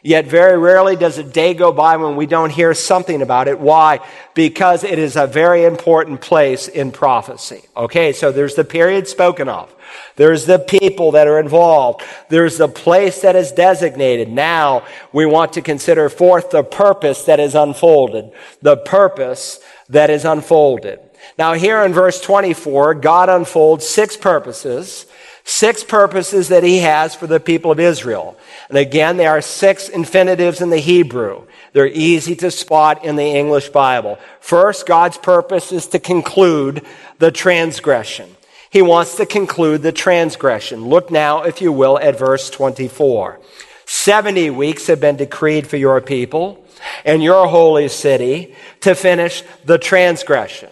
[0.06, 3.60] Yet very rarely does a day go by when we don't hear something about it.
[3.60, 4.02] Why?
[4.36, 7.64] Because it is a very important place in prophecy.
[7.76, 9.74] Okay, so there's the period spoken of.
[10.16, 12.04] There's the people that are involved.
[12.30, 14.30] There's the place that is designated.
[14.30, 18.32] Now we want to consider forth the purpose that is unfolded.
[18.62, 21.00] The purpose that is unfolded.
[21.40, 25.08] Now here in verse 24, God unfolds six purposes
[25.48, 28.36] Six purposes that he has for the people of Israel.
[28.68, 31.46] And again, there are six infinitives in the Hebrew.
[31.72, 34.18] They're easy to spot in the English Bible.
[34.40, 36.84] First, God's purpose is to conclude
[37.20, 38.36] the transgression.
[38.72, 40.88] He wants to conclude the transgression.
[40.88, 43.40] Look now, if you will, at verse 24.
[43.86, 46.66] 70 weeks have been decreed for your people
[47.06, 50.70] and your holy city to finish the transgression.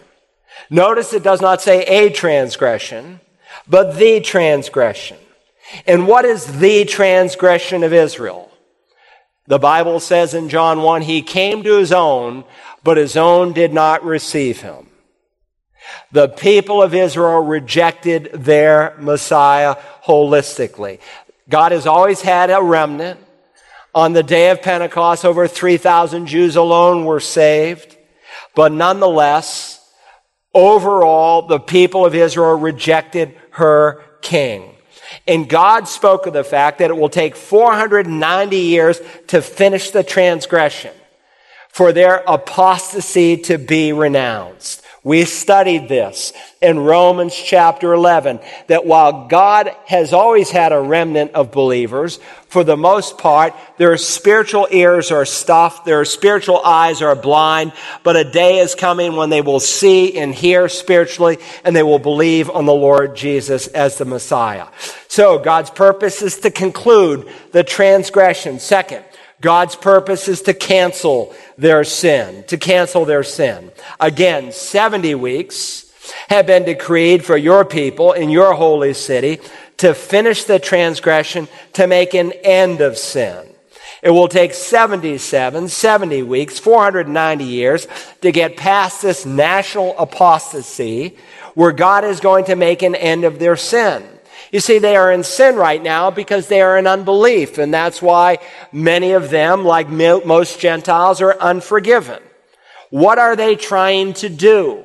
[0.72, 3.20] Notice it does not say a transgression
[3.68, 5.18] but the transgression.
[5.88, 8.52] And what is the transgression of Israel?
[9.48, 12.46] The Bible says in John 1, he came to his own,
[12.84, 14.88] but his own did not receive him.
[16.12, 21.00] The people of Israel rejected their Messiah holistically.
[21.50, 23.20] God has always had a remnant.
[23.96, 27.96] On the day of Pentecost, over 3,000 Jews alone were saved.
[28.56, 29.80] But nonetheless,
[30.54, 34.76] overall, the people of Israel rejected her king.
[35.28, 40.04] And God spoke of the fact that it will take 490 years to finish the
[40.04, 40.94] transgression,
[41.70, 44.83] for their apostasy to be renounced.
[45.06, 46.32] We studied this
[46.62, 52.64] in Romans chapter 11, that while God has always had a remnant of believers, for
[52.64, 57.74] the most part, their spiritual ears are stuffed, their spiritual eyes are blind,
[58.04, 62.00] but a day is coming when they will see and hear spiritually, and they will
[62.00, 64.68] believe on the Lord Jesus as the Messiah.
[65.10, 68.58] So God's purpose is to conclude the transgression.
[68.58, 69.04] Second,
[69.44, 73.72] God's purpose is to cancel their sin, to cancel their sin.
[74.00, 75.92] Again, 70 weeks
[76.30, 79.40] have been decreed for your people in your holy city
[79.78, 83.46] to finish the transgression, to make an end of sin.
[84.02, 87.88] It will take 77, 70 weeks, 490 years
[88.22, 91.18] to get past this national apostasy
[91.54, 94.04] where God is going to make an end of their sin.
[94.54, 98.04] You see, they are in sin right now because they are in unbelief, and that's
[98.04, 98.38] why
[98.72, 102.22] many of them, like most Gentiles, are unforgiven.
[102.92, 104.84] What are they trying to do?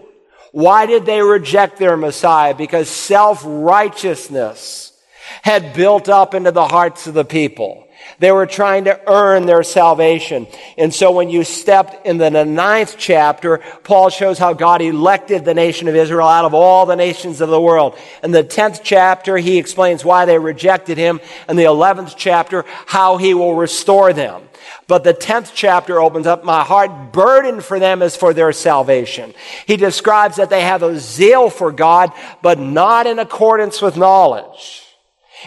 [0.53, 2.55] Why did they reject their Messiah?
[2.55, 4.95] Because self-righteousness
[5.43, 7.87] had built up into the hearts of the people.
[8.19, 10.47] They were trying to earn their salvation.
[10.77, 15.55] And so when you stepped in the ninth chapter, Paul shows how God elected the
[15.55, 17.99] nation of Israel out of all the nations of the world.
[18.23, 21.21] In the tenth chapter, he explains why they rejected him.
[21.49, 24.43] In the eleventh chapter, how he will restore them.
[24.87, 29.35] But the 10th chapter opens up, my heart burdened for them is for their salvation.
[29.67, 34.88] He describes that they have a zeal for God, but not in accordance with knowledge.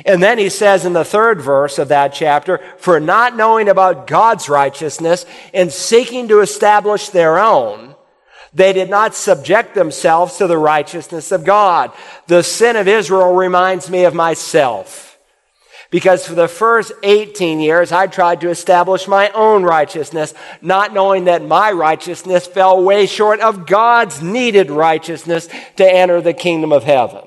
[0.06, 4.08] And then he says in the third verse of that chapter, for not knowing about
[4.08, 7.96] God's righteousness and seeking to establish their own,
[8.54, 11.92] they did not subject themselves to the righteousness of God.
[12.28, 15.08] The sin of Israel reminds me of myself.
[15.90, 21.26] Because for the first 18 years, I tried to establish my own righteousness, not knowing
[21.26, 26.86] that my righteousness fell way short of God's needed righteousness to enter the kingdom of
[26.86, 27.24] heaven.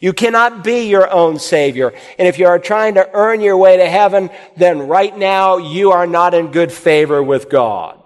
[0.00, 1.92] You cannot be your own Savior.
[2.18, 5.92] And if you are trying to earn your way to heaven, then right now you
[5.92, 8.02] are not in good favor with God.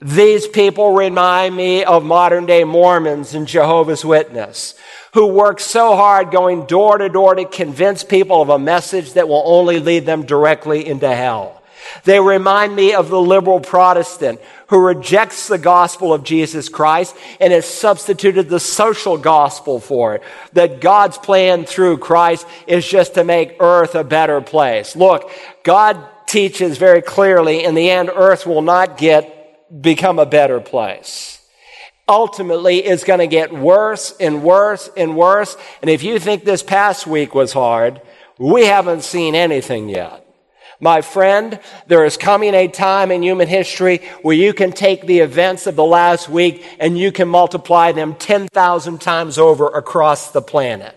[0.00, 4.74] These people remind me of modern day Mormons and Jehovah's Witness
[5.12, 9.28] who work so hard going door to door to convince people of a message that
[9.28, 11.59] will only lead them directly into hell.
[12.04, 17.52] They remind me of the liberal Protestant who rejects the gospel of Jesus Christ and
[17.52, 20.22] has substituted the social gospel for it.
[20.52, 24.94] That God's plan through Christ is just to make earth a better place.
[24.94, 25.30] Look,
[25.62, 31.40] God teaches very clearly in the end, earth will not get, become a better place
[32.10, 35.56] ultimately it's going to get worse and worse and worse.
[35.80, 38.02] And if you think this past week was hard,
[38.36, 40.26] we haven't seen anything yet.
[40.80, 45.18] My friend, there is coming a time in human history where you can take the
[45.18, 50.40] events of the last week and you can multiply them 10,000 times over across the
[50.40, 50.96] planet.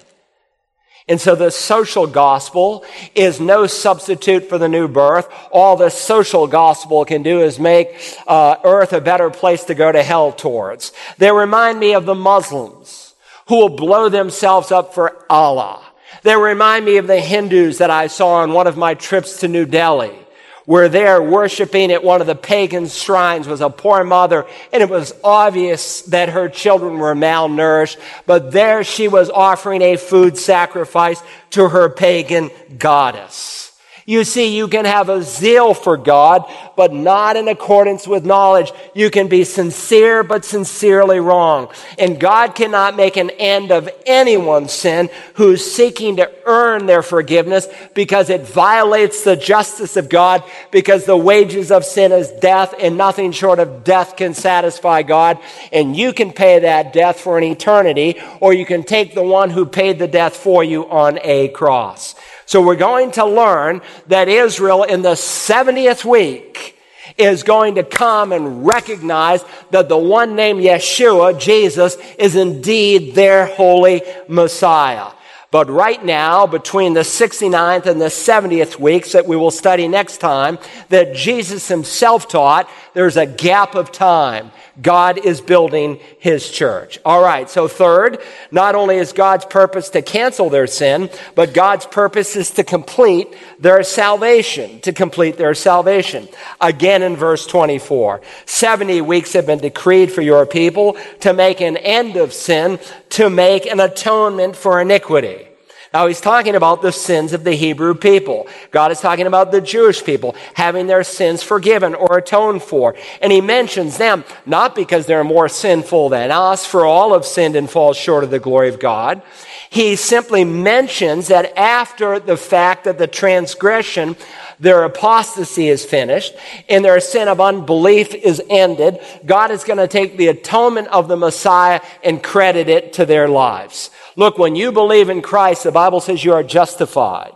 [1.07, 5.27] And so the social gospel is no substitute for the new birth.
[5.51, 9.91] All the social gospel can do is make uh, earth a better place to go
[9.91, 10.93] to hell towards.
[11.17, 13.15] They remind me of the Muslims
[13.49, 15.83] who will blow themselves up for Allah.
[16.23, 19.47] They remind me of the Hindus that I saw on one of my trips to
[19.47, 20.17] New Delhi
[20.65, 24.89] were there worshiping at one of the pagan shrines was a poor mother, and it
[24.89, 31.21] was obvious that her children were malnourished, but there she was offering a food sacrifice
[31.51, 33.72] to her pagan goddess.
[34.05, 36.43] You see, you can have a zeal for God,
[36.75, 38.71] but not in accordance with knowledge.
[38.93, 41.71] You can be sincere, but sincerely wrong.
[41.97, 47.67] And God cannot make an end of anyone's sin who's seeking to earn their forgiveness
[47.93, 52.97] because it violates the justice of God, because the wages of sin is death, and
[52.97, 55.39] nothing short of death can satisfy God.
[55.71, 59.49] And you can pay that death for an eternity, or you can take the one
[59.49, 62.15] who paid the death for you on a cross.
[62.45, 66.77] So we're going to learn that Israel in the 70th week
[67.17, 73.45] is going to come and recognize that the one named Yeshua, Jesus, is indeed their
[73.45, 75.11] holy Messiah.
[75.51, 80.17] But right now, between the 69th and the 70th weeks that we will study next
[80.17, 80.57] time,
[80.89, 84.51] that Jesus himself taught, there's a gap of time.
[84.81, 86.97] God is building his church.
[87.05, 87.49] All right.
[87.49, 88.19] So third,
[88.51, 93.27] not only is God's purpose to cancel their sin, but God's purpose is to complete
[93.59, 96.27] their salvation, to complete their salvation.
[96.59, 101.77] Again in verse 24, 70 weeks have been decreed for your people to make an
[101.77, 105.47] end of sin, to make an atonement for iniquity.
[105.93, 108.47] Now he's talking about the sins of the Hebrew people.
[108.71, 112.95] God is talking about the Jewish people having their sins forgiven or atoned for.
[113.21, 117.55] And he mentions them not because they're more sinful than us, for all have sinned
[117.55, 119.21] and fall short of the glory of God.
[119.69, 124.15] He simply mentions that after the fact that the transgression,
[124.59, 126.33] their apostasy is finished
[126.69, 131.07] and their sin of unbelief is ended, God is going to take the atonement of
[131.07, 133.91] the Messiah and credit it to their lives.
[134.15, 137.33] Look, when you believe in Christ, the Bible says you are justified.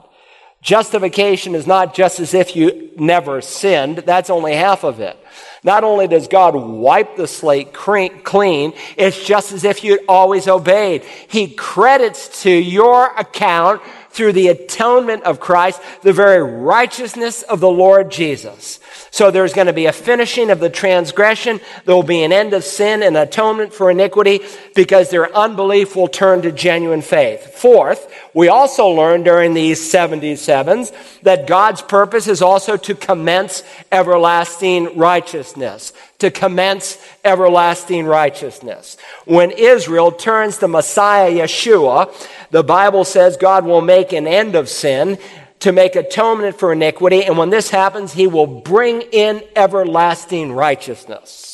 [0.62, 4.00] Justification is not just as if you never sinned.
[4.00, 5.18] That's only half of it.
[5.64, 11.04] Not only does God wipe the slate clean, it's just as if you'd always obeyed.
[11.28, 17.70] He credits to your account through the atonement of Christ, the very righteousness of the
[17.70, 18.80] Lord Jesus.
[19.12, 21.60] So there's going to be a finishing of the transgression.
[21.86, 24.42] There will be an end of sin and atonement for iniquity
[24.76, 27.56] because their unbelief will turn to genuine faith.
[27.56, 34.96] Fourth, we also learn during these 77s that God's purpose is also to commence everlasting
[34.96, 35.92] righteousness.
[36.20, 38.98] To commence everlasting righteousness.
[39.26, 42.14] When Israel turns to Messiah Yeshua,
[42.52, 45.18] the Bible says God will make an end of sin
[45.62, 47.24] to make atonement for iniquity.
[47.24, 51.47] And when this happens, he will bring in everlasting righteousness.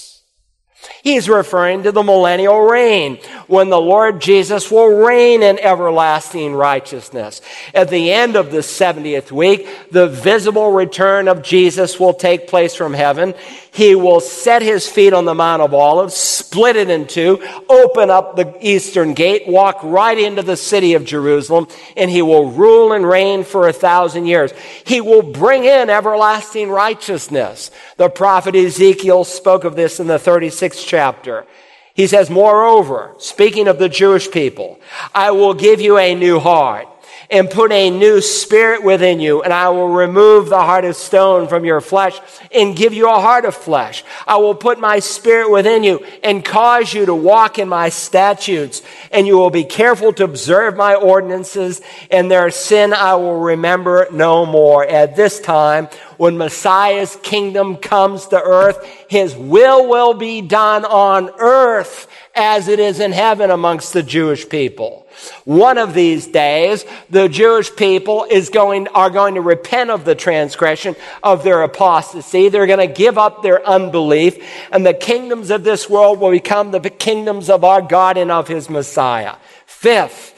[1.03, 7.41] He's referring to the millennial reign when the Lord Jesus will reign in everlasting righteousness.
[7.73, 12.73] At the end of the 70th week, the visible return of Jesus will take place
[12.73, 13.33] from heaven.
[13.73, 18.11] He will set his feet on the Mount of Olives, split it in two, open
[18.11, 21.67] up the eastern gate, walk right into the city of Jerusalem,
[21.97, 24.53] and he will rule and reign for a thousand years.
[24.85, 27.71] He will bring in everlasting righteousness.
[27.97, 31.47] The prophet Ezekiel spoke of this in the 36th chapter.
[31.95, 34.79] He says, moreover, speaking of the Jewish people,
[35.15, 36.87] I will give you a new heart
[37.33, 41.47] and put a new spirit within you, and I will remove the heart of stone
[41.47, 42.15] from your flesh
[42.51, 44.03] and give you a heart of flesh.
[44.27, 48.83] I will put my spirit within you and cause you to walk in my statutes,
[49.11, 51.81] and you will be careful to observe my ordinances,
[52.11, 54.85] and their sin I will remember no more.
[54.85, 61.31] At this time, when Messiah's kingdom comes to earth, his will will be done on
[61.39, 65.05] earth as it is in heaven amongst the Jewish people.
[65.45, 70.15] One of these days, the Jewish people is going, are going to repent of the
[70.15, 72.49] transgression of their apostasy.
[72.49, 76.71] They're going to give up their unbelief, and the kingdoms of this world will become
[76.71, 79.35] the kingdoms of our God and of his Messiah.
[79.65, 80.33] Fifth,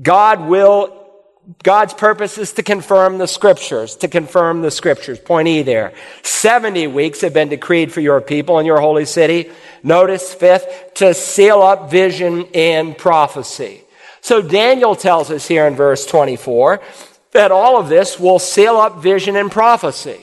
[0.00, 1.05] God will
[1.62, 5.20] God's purpose is to confirm the scriptures, to confirm the scriptures.
[5.20, 5.92] Point E there.
[6.22, 9.50] 70 weeks have been decreed for your people in your holy city.
[9.84, 13.82] Notice, fifth, to seal up vision and prophecy.
[14.22, 16.80] So Daniel tells us here in verse 24
[17.30, 20.20] that all of this will seal up vision and prophecy.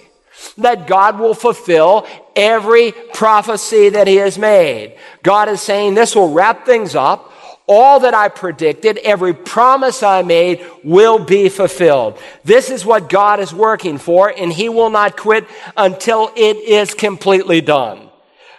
[0.57, 2.05] That God will fulfill
[2.35, 4.97] every prophecy that He has made.
[5.23, 7.32] God is saying this will wrap things up
[7.67, 12.19] all that I predicted, every promise I made will be fulfilled.
[12.43, 15.47] This is what God is working for, and He will not quit
[15.77, 18.09] until it is completely done.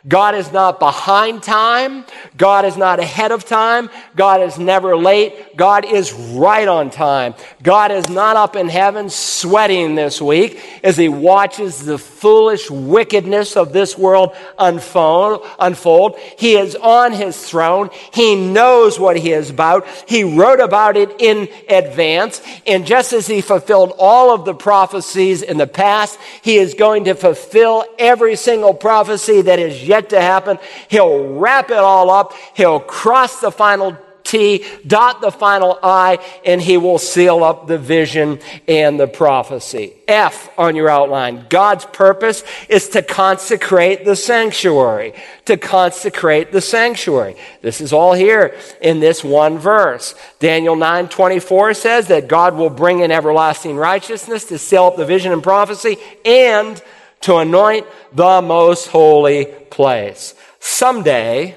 [0.07, 2.05] God is not behind time.
[2.37, 3.89] God is not ahead of time.
[4.15, 5.57] God is never late.
[5.57, 7.35] God is right on time.
[7.63, 13.57] God is not up in heaven sweating this week as he watches the foolish wickedness
[13.57, 16.19] of this world unfold.
[16.37, 17.89] He is on his throne.
[18.13, 19.87] He knows what he is about.
[20.07, 22.43] He wrote about it in advance.
[22.67, 27.05] And just as he fulfilled all of the prophecies in the past, he is going
[27.05, 30.59] to fulfill every single prophecy that is yet yet to happen.
[30.89, 32.33] He'll wrap it all up.
[32.55, 37.77] He'll cross the final T, dot the final I, and he will seal up the
[37.77, 39.93] vision and the prophecy.
[40.09, 41.45] F on your outline.
[41.51, 45.13] God's purpose is to consecrate the sanctuary.
[45.45, 47.37] To consecrate the sanctuary.
[47.61, 50.15] This is all here in this one verse.
[50.41, 55.05] Daniel 9 24 says that God will bring in everlasting righteousness to seal up the
[55.05, 56.83] vision and prophecy and
[57.25, 60.35] to anoint the most holy place.
[60.61, 61.57] Someday,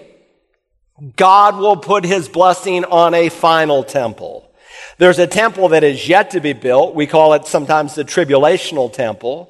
[1.18, 4.50] God will put his blessing on a final temple.
[4.98, 6.96] There's a temple that is yet to be built.
[6.96, 9.50] We call it sometimes the tribulational temple.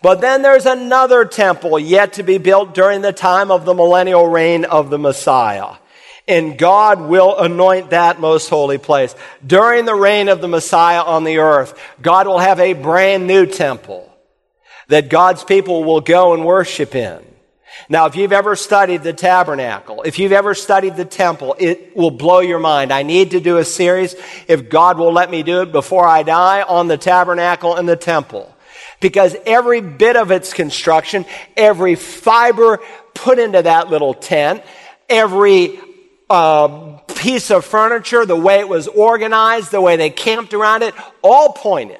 [0.00, 4.26] But then there's another temple yet to be built during the time of the millennial
[4.26, 5.74] reign of the Messiah.
[6.26, 9.14] And God will anoint that most holy place.
[9.46, 13.44] During the reign of the Messiah on the earth, God will have a brand new
[13.44, 14.09] temple
[14.90, 17.24] that God's people will go and worship in.
[17.88, 22.10] Now, if you've ever studied the tabernacle, if you've ever studied the temple, it will
[22.10, 22.92] blow your mind.
[22.92, 24.16] I need to do a series,
[24.48, 27.96] if God will let me do it before I die, on the tabernacle and the
[27.96, 28.52] temple.
[28.98, 31.24] Because every bit of its construction,
[31.56, 32.80] every fiber
[33.14, 34.62] put into that little tent,
[35.08, 35.78] every
[36.28, 40.94] uh, piece of furniture, the way it was organized, the way they camped around it,
[41.22, 41.99] all pointed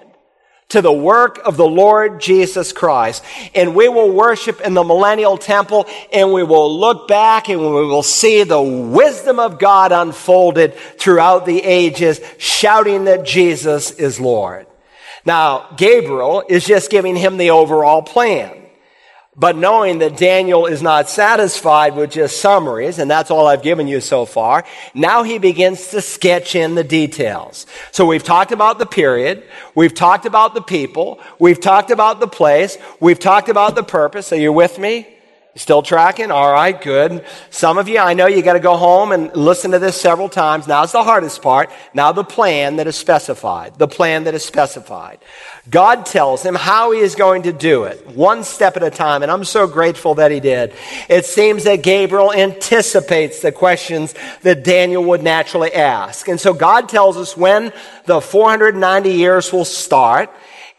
[0.70, 3.22] to the work of the Lord Jesus Christ.
[3.54, 7.66] And we will worship in the millennial temple and we will look back and we
[7.66, 14.66] will see the wisdom of God unfolded throughout the ages, shouting that Jesus is Lord.
[15.24, 18.59] Now, Gabriel is just giving him the overall plan.
[19.40, 23.88] But knowing that Daniel is not satisfied with just summaries, and that's all I've given
[23.88, 27.64] you so far, now he begins to sketch in the details.
[27.90, 29.42] So we've talked about the period,
[29.74, 34.30] we've talked about the people, we've talked about the place, we've talked about the purpose.
[34.30, 35.08] Are you with me?
[35.56, 36.30] Still tracking?
[36.30, 37.24] All right, good.
[37.50, 40.28] Some of you, I know you got to go home and listen to this several
[40.28, 40.68] times.
[40.68, 41.70] Now's the hardest part.
[41.92, 43.76] Now the plan that is specified.
[43.76, 45.18] The plan that is specified.
[45.68, 49.22] God tells him how he is going to do it, one step at a time,
[49.24, 50.72] and I'm so grateful that he did.
[51.08, 56.28] It seems that Gabriel anticipates the questions that Daniel would naturally ask.
[56.28, 57.72] And so God tells us when
[58.06, 60.30] the 490 years will start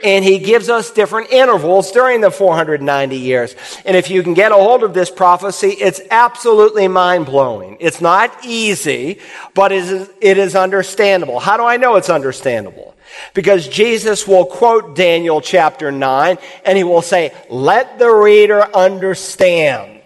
[0.04, 3.56] and he gives us different intervals during the 490 years.
[3.86, 7.78] And if you can get a hold of this prophecy, it's absolutely mind blowing.
[7.80, 9.20] It's not easy,
[9.54, 11.40] but it is, it is understandable.
[11.40, 12.96] How do I know it's understandable?
[13.34, 20.01] Because Jesus will quote Daniel chapter 9 and he will say, let the reader understand.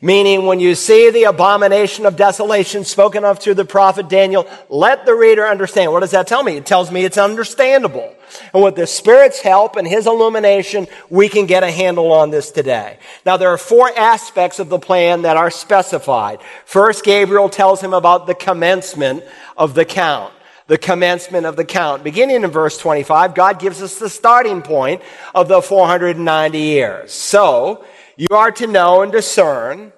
[0.00, 5.06] Meaning, when you see the abomination of desolation spoken of through the prophet Daniel, let
[5.06, 5.92] the reader understand.
[5.92, 6.56] What does that tell me?
[6.56, 8.14] It tells me it's understandable.
[8.52, 12.50] And with the Spirit's help and His illumination, we can get a handle on this
[12.50, 12.98] today.
[13.24, 16.40] Now, there are four aspects of the plan that are specified.
[16.64, 19.24] First, Gabriel tells him about the commencement
[19.56, 20.32] of the count
[20.66, 22.02] the commencement of the count.
[22.02, 25.02] Beginning in verse 25, God gives us the starting point
[25.34, 27.12] of the 490 years.
[27.12, 27.84] So,
[28.16, 29.92] you are to know and discern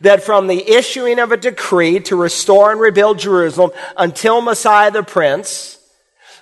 [0.00, 5.02] that from the issuing of a decree to restore and rebuild Jerusalem until Messiah the
[5.02, 5.78] Prince,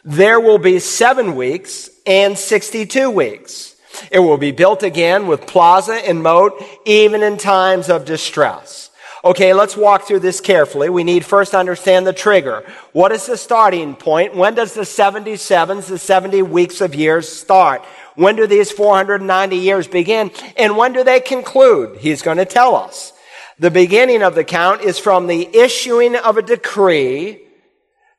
[0.05, 3.77] there will be seven weeks and 62 weeks.
[4.11, 6.55] It will be built again with plaza and moat,
[6.87, 8.91] even in times of distress.
[9.23, 10.89] Okay, let's walk through this carefully.
[10.89, 12.65] We need first understand the trigger.
[12.93, 14.35] What is the starting point?
[14.35, 17.85] When does the 77s, the 70 weeks of years start?
[18.21, 20.31] When do these 490 years begin?
[20.59, 21.97] And when do they conclude?
[22.01, 23.15] He's going to tell us.
[23.59, 27.41] The beginning of the count is from the issuing of a decree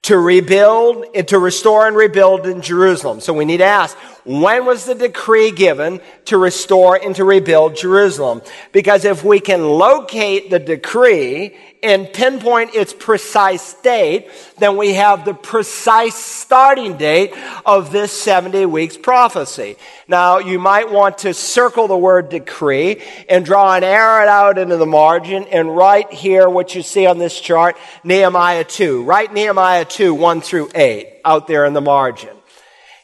[0.02, 3.20] to rebuild, to restore and rebuild in Jerusalem.
[3.20, 7.76] So we need to ask, when was the decree given to restore and to rebuild
[7.76, 8.42] Jerusalem?
[8.72, 15.26] Because if we can locate the decree and pinpoint its precise date, then we have
[15.26, 17.34] the precise starting date
[17.66, 19.78] of this 70 weeks prophecy.
[20.08, 24.78] Now, you might want to circle the word decree and draw an arrow out into
[24.78, 29.04] the margin and write here what you see on this chart, Nehemiah 2.
[29.04, 32.30] Write Nehemiah 2, 1 through 8 out there in the margin.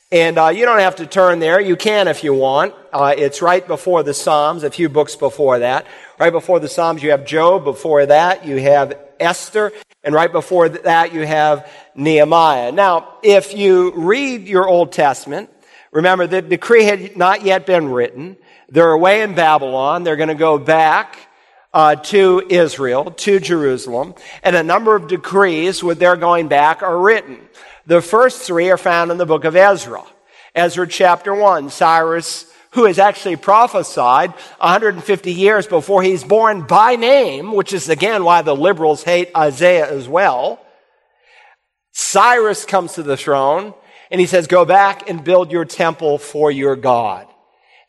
[0.10, 1.60] And uh, you don't have to turn there.
[1.60, 2.74] You can if you want.
[2.93, 5.86] Uh, it's right before the Psalms, a few books before that.
[6.18, 7.66] Right before the Psalms, you have Job.
[7.66, 9.74] Before that, you have Esther.
[10.05, 12.72] And right before that, you have Nehemiah.
[12.72, 15.49] Now, if you read your Old Testament,
[15.91, 18.38] remember the decree had not yet been written.
[18.70, 20.03] They're away in Babylon.
[20.03, 21.18] They're going to go back
[21.74, 24.16] uh, to Israel, to Jerusalem.
[24.41, 27.39] And a number of decrees with their going back are written.
[27.88, 30.03] The first three are found in the book of Ezra.
[30.53, 37.53] Ezra chapter 1, Cyrus, who is actually prophesied 150 years before he's born by name,
[37.53, 40.59] which is again why the liberals hate Isaiah as well.
[41.93, 43.73] Cyrus comes to the throne
[44.11, 47.25] and he says, Go back and build your temple for your God.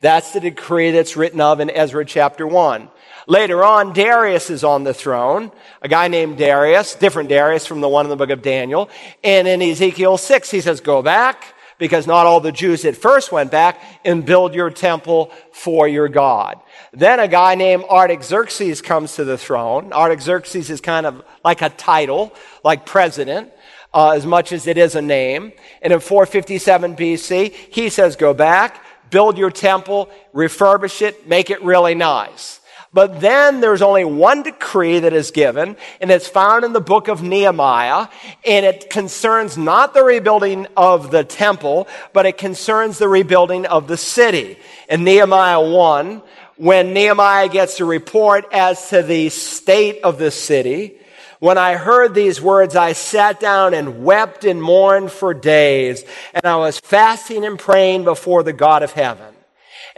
[0.00, 2.88] That's the decree that's written of in Ezra chapter 1.
[3.28, 5.52] Later on, Darius is on the throne,
[5.82, 8.88] a guy named Darius, different Darius from the one in the book of Daniel.
[9.22, 13.30] And in Ezekiel 6, he says, Go back, because not all the Jews at first
[13.30, 16.58] went back, and build your temple for your God.
[16.94, 19.92] Then a guy named Artaxerxes comes to the throne.
[19.92, 22.32] Artaxerxes is kind of like a title,
[22.64, 23.52] like president.
[23.92, 25.50] Uh, as much as it is a name.
[25.80, 31.62] And in 457 BC, he says, Go back, build your temple, refurbish it, make it
[31.62, 32.57] really nice.
[32.92, 37.08] But then there's only one decree that is given, and it's found in the book
[37.08, 38.08] of Nehemiah,
[38.46, 43.88] and it concerns not the rebuilding of the temple, but it concerns the rebuilding of
[43.88, 44.58] the city.
[44.88, 46.22] In Nehemiah 1,
[46.56, 50.94] when Nehemiah gets a report as to the state of the city,
[51.40, 56.44] when I heard these words, I sat down and wept and mourned for days, and
[56.44, 59.34] I was fasting and praying before the God of heaven.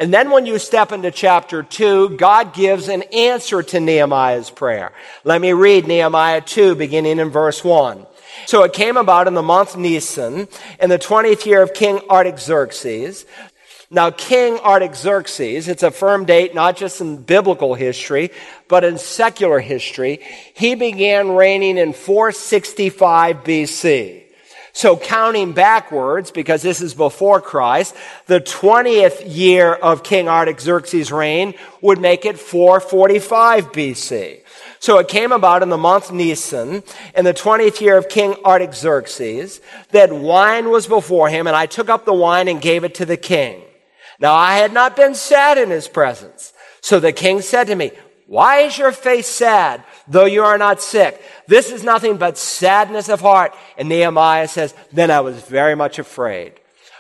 [0.01, 4.92] And then when you step into chapter 2, God gives an answer to Nehemiah's prayer.
[5.24, 8.07] Let me read Nehemiah 2, beginning in verse 1.
[8.46, 10.48] So it came about in the month Nisan,
[10.80, 13.26] in the 20th year of King Artaxerxes.
[13.90, 18.30] Now, King Artaxerxes, it's a firm date not just in biblical history,
[18.68, 20.20] but in secular history.
[20.55, 24.20] He began reigning in 465 BC.
[24.73, 27.95] So counting backwards, because this is before Christ,
[28.27, 34.41] the 20th year of King Artaxerxes' reign would make it 445 BC.
[34.79, 36.83] So it came about in the month Nisan,
[37.14, 39.61] in the 20th year of King Artaxerxes,
[39.91, 43.05] that wine was before him, and I took up the wine and gave it to
[43.05, 43.62] the king.
[44.18, 46.53] Now I had not been sad in his presence.
[46.81, 47.93] So the king said to me,
[48.31, 51.20] why is your face sad, though you are not sick?
[51.49, 53.53] This is nothing but sadness of heart.
[53.76, 56.53] And Nehemiah says, Then I was very much afraid.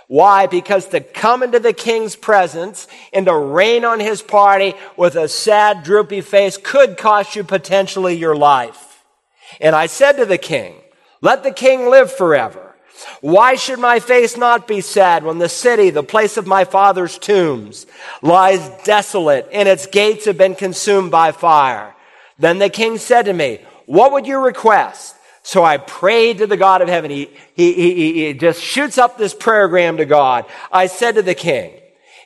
[0.08, 0.48] Why?
[0.48, 5.28] Because to come into the king's presence and to reign on his party with a
[5.28, 9.04] sad, droopy face could cost you potentially your life.
[9.60, 10.74] And I said to the king,
[11.20, 12.69] Let the king live forever.
[13.20, 17.18] Why should my face not be sad when the city, the place of my father's
[17.18, 17.86] tombs,
[18.22, 21.94] lies desolate and its gates have been consumed by fire?
[22.38, 25.16] Then the king said to me, What would you request?
[25.42, 27.10] So I prayed to the God of heaven.
[27.10, 30.44] He, he, he, he just shoots up this prayergram to God.
[30.70, 31.72] I said to the king,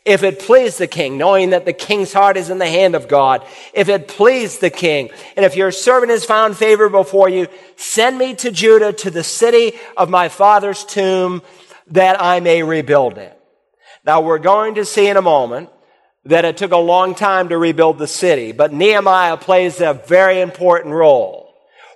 [0.04, 3.08] if it pleased the king, knowing that the king's heart is in the hand of
[3.08, 7.48] God, if it pleased the king, and if your servant has found favor before you,
[7.76, 11.42] send me to Judah, to the city of my father's tomb,
[11.88, 13.38] that I may rebuild it.
[14.04, 15.70] Now we're going to see in a moment
[16.26, 20.40] that it took a long time to rebuild the city, but Nehemiah plays a very
[20.40, 21.43] important role.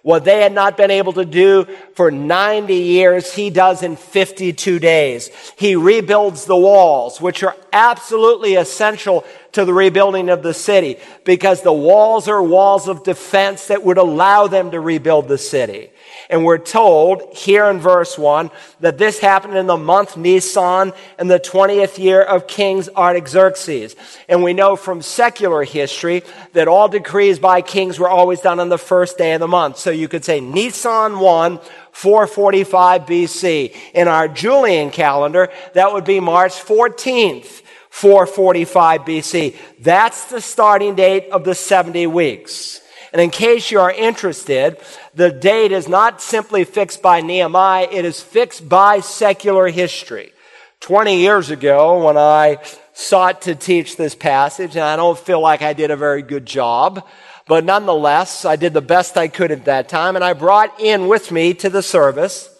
[0.09, 4.79] What they had not been able to do for 90 years, he does in 52
[4.79, 5.29] days.
[5.59, 11.61] He rebuilds the walls, which are absolutely essential to the rebuilding of the city because
[11.61, 15.91] the walls are walls of defense that would allow them to rebuild the city.
[16.31, 18.51] And we're told here in verse 1
[18.81, 23.97] that this happened in the month Nisan in the 20th year of King Artaxerxes.
[24.29, 26.23] And we know from secular history
[26.53, 29.79] that all decrees by kings were always done on the first day of the month.
[29.79, 31.61] So you could say Nisan 1,
[31.93, 33.75] 445 BC.
[33.95, 37.63] In our Julian calendar, that would be March 14th.
[37.91, 39.57] 445 BC.
[39.81, 42.83] That's the starting date of the 70 weeks.
[43.13, 44.79] And in case you are interested,
[45.15, 50.33] the date is not simply fixed by Nehemiah, it is fixed by secular history.
[50.81, 52.59] 20 years ago, when I
[52.93, 56.47] sought to teach this passage, and I don't feel like I did a very good
[56.47, 57.05] job,
[57.47, 61.09] but nonetheless, I did the best I could at that time, and I brought in
[61.09, 62.51] with me to the service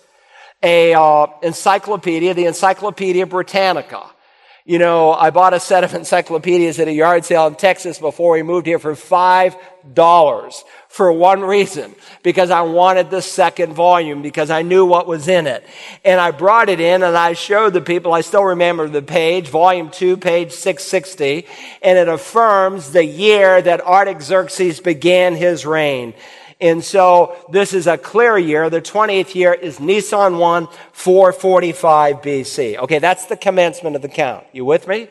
[0.63, 4.07] a uh, encyclopedia, the Encyclopedia Britannica.
[4.69, 8.33] You know, I bought a set of encyclopedias at a yard sale in Texas before
[8.33, 9.57] we moved here for five
[9.95, 15.27] dollars for one reason because I wanted the second volume because I knew what was
[15.27, 15.65] in it.
[16.05, 19.49] And I brought it in and I showed the people, I still remember the page,
[19.49, 21.47] volume 2, page 660,
[21.81, 26.13] and it affirms the year that Artaxerxes began his reign.
[26.61, 28.69] And so this is a clear year.
[28.69, 32.77] The 20th year is Nisan 1, 445 BC.
[32.79, 34.45] Okay, that's the commencement of the count.
[34.53, 35.09] You with me?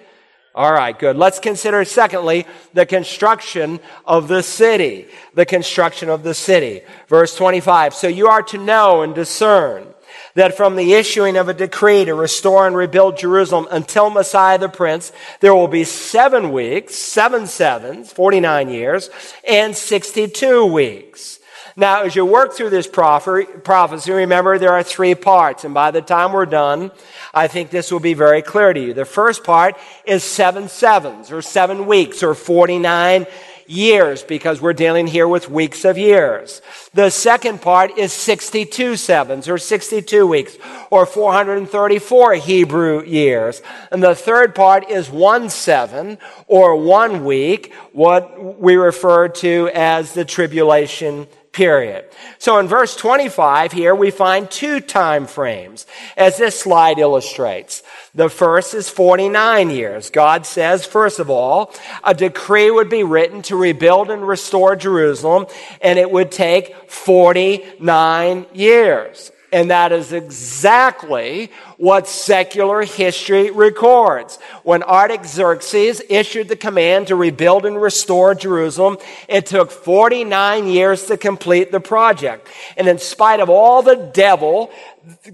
[0.53, 1.15] All right, good.
[1.15, 5.07] Let's consider, secondly, the construction of the city.
[5.35, 6.81] The construction of the city.
[7.07, 7.93] Verse 25.
[7.93, 9.87] So you are to know and discern
[10.33, 14.67] that from the issuing of a decree to restore and rebuild Jerusalem until Messiah the
[14.67, 19.09] Prince, there will be seven weeks, seven sevens, 49 years,
[19.47, 21.36] and 62 weeks.
[21.79, 25.63] Now, as you work through this prophecy, remember there are three parts.
[25.63, 26.89] And by the time we're done,
[27.35, 28.95] I think this will be very clear to you.
[28.95, 33.27] The first part is seven sevens, or seven weeks, or 49
[33.67, 36.63] years, because we're dealing here with weeks of years.
[36.95, 40.57] The second part is 62 sevens, or 62 weeks,
[40.89, 43.61] or 434 Hebrew years.
[43.91, 46.17] And the third part is one seven,
[46.47, 52.05] or one week, what we refer to as the tribulation period.
[52.37, 57.81] So in verse 25 here, we find two time frames, as this slide illustrates.
[58.13, 60.11] The first is 49 years.
[60.11, 65.47] God says, first of all, a decree would be written to rebuild and restore Jerusalem,
[65.81, 69.31] and it would take 49 years.
[69.51, 74.39] And that is exactly what secular history records.
[74.63, 78.97] When Artaxerxes issued the command to rebuild and restore Jerusalem,
[79.29, 82.49] it took 49 years to complete the project.
[82.75, 84.69] And in spite of all the devil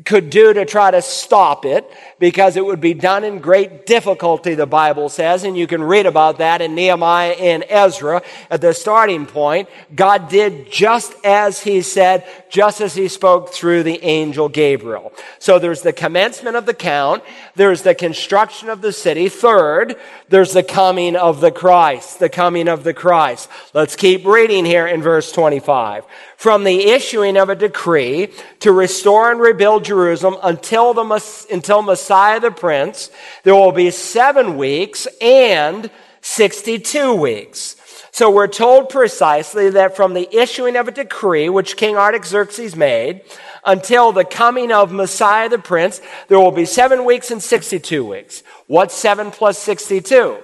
[0.06, 4.56] could do to try to stop it because it would be done in great difficulty,
[4.56, 8.74] the Bible says, and you can read about that in Nehemiah and Ezra at the
[8.74, 9.70] starting point.
[9.96, 15.14] God did just as he said, just as he spoke through the angel Gabriel.
[15.40, 17.24] So there's the commencement of the count,
[17.56, 19.30] there's the construction of the city.
[19.30, 19.96] Third,
[20.30, 23.50] there's the coming of the Christ, the coming of the Christ.
[23.74, 26.06] Let's keep reading here in verse 25
[26.44, 28.28] from the issuing of a decree
[28.60, 33.10] to restore and rebuild Jerusalem until the until Messiah the Prince,
[33.44, 35.90] there will be seven weeks and
[36.20, 37.78] 62 weeks.
[38.12, 43.22] So we're told precisely that from the issuing of a decree, which King Artaxerxes made,
[43.66, 48.44] until the coming of Messiah the Prince, there will be seven weeks and 62 weeks.
[48.68, 50.40] What's seven plus 62?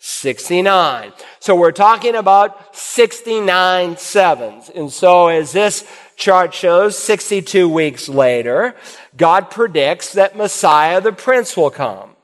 [0.00, 1.12] 69.
[1.40, 4.70] So we're talking about 69 sevens.
[4.74, 5.86] And so as this
[6.16, 8.74] chart shows, 62 weeks later,
[9.16, 12.16] God predicts that Messiah the Prince will come.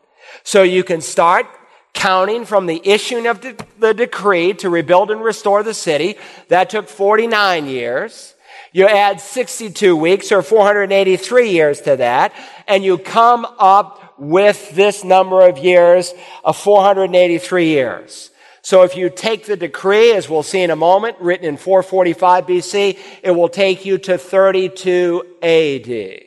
[0.43, 1.47] So you can start
[1.93, 3.45] counting from the issuing of
[3.79, 6.17] the decree to rebuild and restore the city.
[6.49, 8.35] That took 49 years.
[8.73, 12.33] You add 62 weeks or 483 years to that,
[12.69, 16.13] and you come up with this number of years
[16.45, 18.31] of 483 years.
[18.63, 22.47] So if you take the decree, as we'll see in a moment, written in 445
[22.47, 26.23] BC, it will take you to 32 AD.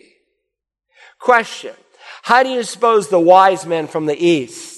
[1.20, 1.76] Question.
[2.24, 4.69] How do you suppose the wise men from the east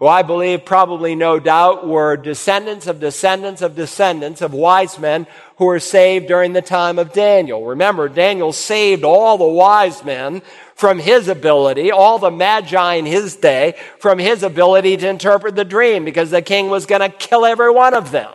[0.00, 5.26] who I believe probably no doubt were descendants of descendants of descendants of wise men
[5.58, 7.66] who were saved during the time of Daniel.
[7.66, 10.40] Remember, Daniel saved all the wise men
[10.74, 15.66] from his ability, all the magi in his day, from his ability to interpret the
[15.66, 18.32] dream because the king was going to kill every one of them.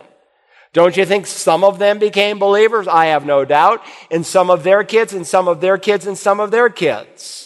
[0.72, 2.86] Don't you think some of them became believers?
[2.86, 3.82] I have no doubt.
[4.10, 7.45] And some of their kids, and some of their kids, and some of their kids.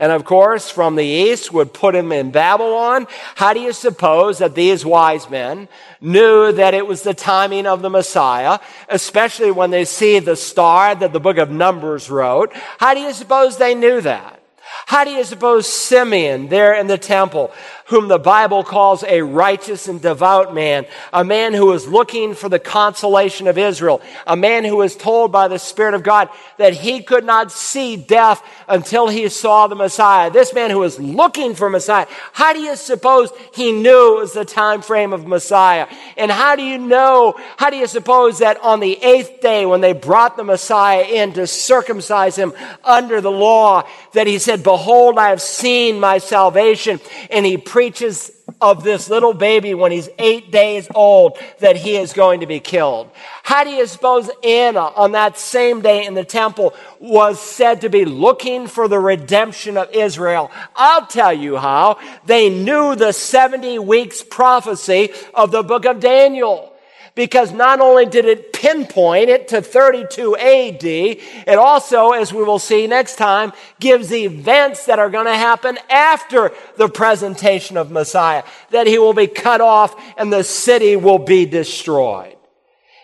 [0.00, 3.08] And of course, from the east would put him in Babylon.
[3.34, 5.68] How do you suppose that these wise men
[6.00, 10.94] knew that it was the timing of the Messiah, especially when they see the star
[10.94, 12.52] that the book of Numbers wrote?
[12.78, 14.40] How do you suppose they knew that?
[14.86, 17.52] How do you suppose Simeon there in the temple,
[17.88, 22.48] whom the Bible calls a righteous and devout man, a man who was looking for
[22.48, 26.28] the consolation of Israel, a man who was told by the Spirit of God
[26.58, 30.30] that he could not see death until he saw the Messiah.
[30.30, 34.32] This man who was looking for Messiah, how do you suppose he knew it was
[34.34, 35.86] the time frame of Messiah?
[36.16, 39.80] And how do you know, how do you suppose that on the eighth day when
[39.80, 42.52] they brought the Messiah in to circumcise him
[42.84, 47.00] under the law, that he said, Behold, I have seen my salvation.
[47.30, 52.12] And he preaches of this little baby when he's eight days old that he is
[52.12, 53.08] going to be killed.
[53.44, 57.88] How do you suppose Anna on that same day in the temple was said to
[57.88, 60.50] be looking for the redemption of Israel?
[60.74, 62.00] I'll tell you how.
[62.26, 66.74] They knew the 70 weeks prophecy of the book of Daniel
[67.18, 72.60] because not only did it pinpoint it to 32 AD, it also, as we will
[72.60, 78.44] see next time, gives events that are going to happen after the presentation of Messiah,
[78.70, 82.37] that he will be cut off and the city will be destroyed.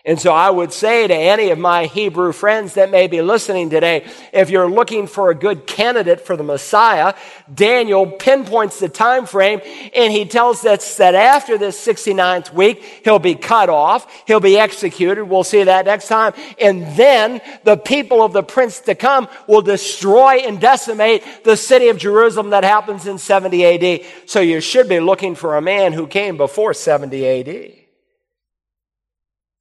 [0.06, 3.70] And so I would say to any of my Hebrew friends that may be listening
[3.70, 7.14] today, if you're looking for a good candidate for the Messiah,
[7.52, 9.62] Daniel pinpoints the time frame
[9.94, 14.58] and he tells us that after this 69th week, he'll be cut off, he'll be
[14.58, 15.24] executed.
[15.24, 16.34] We'll see that next time.
[16.60, 21.88] And then the people of the prince to come will destroy and decimate the city
[21.88, 24.06] of Jerusalem that happens in 70 AD.
[24.26, 27.83] So you should be looking for a man who came before 70 AD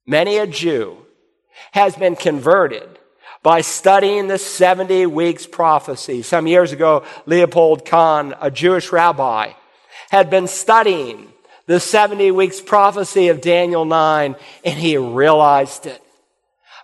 [0.06, 0.98] many a Jew
[1.72, 2.98] has been converted
[3.42, 6.22] by studying the 70 weeks prophecy.
[6.22, 9.52] Some years ago, Leopold Cohn, a Jewish rabbi,
[10.10, 11.32] had been studying
[11.66, 16.02] the 70 weeks prophecy of Daniel 9 and he realized it.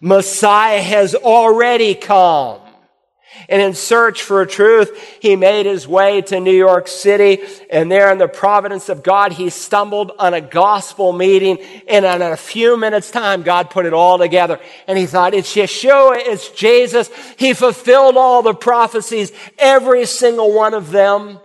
[0.00, 2.60] Messiah has already come.
[3.48, 7.42] And in search for truth, he made his way to New York City.
[7.70, 11.58] And there in the providence of God, he stumbled on a gospel meeting.
[11.88, 14.60] And in a few minutes time, God put it all together.
[14.86, 17.10] And he thought, it's Yeshua, it's Jesus.
[17.36, 21.40] He fulfilled all the prophecies, every single one of them.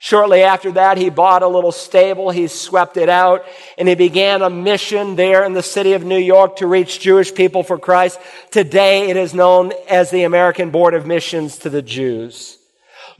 [0.00, 2.30] Shortly after that, he bought a little stable.
[2.30, 3.44] He swept it out
[3.76, 7.34] and he began a mission there in the city of New York to reach Jewish
[7.34, 8.20] people for Christ.
[8.52, 12.58] Today, it is known as the American Board of Missions to the Jews.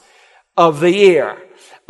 [0.58, 1.42] of the year.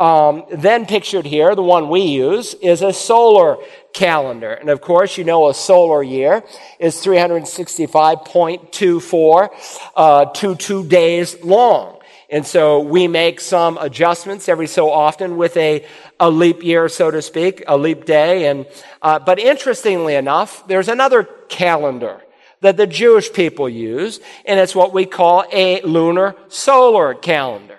[0.02, 3.58] Um, then pictured here, the one we use, is a solar
[3.92, 4.50] calendar.
[4.50, 6.42] And of course, you know a solar year
[6.80, 9.50] is 365.24,
[9.94, 12.00] uh, 22 days long.
[12.28, 15.86] And so we make some adjustments every so often with a,
[16.18, 18.46] a leap year, so to speak, a leap day.
[18.46, 18.66] And,
[19.02, 22.20] uh, but interestingly enough, there's another calendar
[22.60, 27.71] that the Jewish people use, and it's what we call a lunar solar calendar.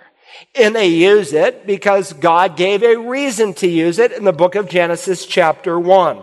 [0.56, 4.54] And they use it because God gave a reason to use it in the book
[4.56, 6.22] of Genesis, chapter 1.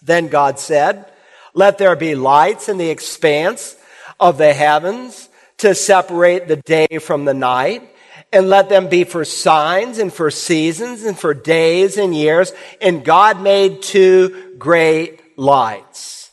[0.00, 1.06] Then God said,
[1.52, 3.76] Let there be lights in the expanse
[4.18, 5.28] of the heavens
[5.58, 7.90] to separate the day from the night.
[8.32, 12.52] And let them be for signs and for seasons and for days and years.
[12.80, 16.30] And God made two great lights.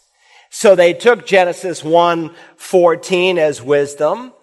[0.49, 4.34] So they took Genesis 1 14 as wisdom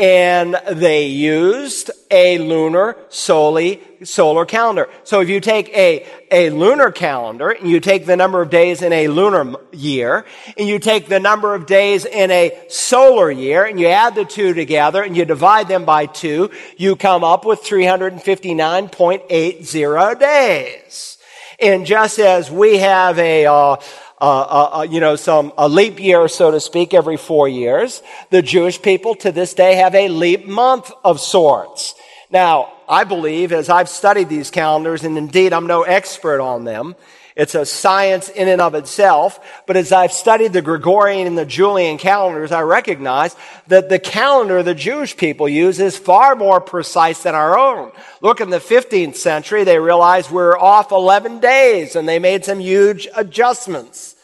[0.00, 4.88] and they used a lunar solely solar calendar.
[5.04, 8.80] So if you take a, a lunar calendar and you take the number of days
[8.80, 10.24] in a lunar year
[10.56, 14.24] and you take the number of days in a solar year and you add the
[14.24, 21.18] two together and you divide them by two, you come up with 359.80 days.
[21.58, 23.76] And just as we have a, uh,
[24.20, 28.02] uh, uh, uh, you know, some, a leap year, so to speak, every four years.
[28.30, 31.94] The Jewish people to this day have a leap month of sorts.
[32.30, 36.96] Now, I believe, as I've studied these calendars, and indeed I'm no expert on them,
[37.36, 39.40] it's a science in and of itself.
[39.66, 43.36] But as I've studied the Gregorian and the Julian calendars, I recognize
[43.68, 47.92] that the calendar the Jewish people use is far more precise than our own.
[48.20, 52.60] Look, in the 15th century, they realized we're off 11 days and they made some
[52.60, 54.16] huge adjustments.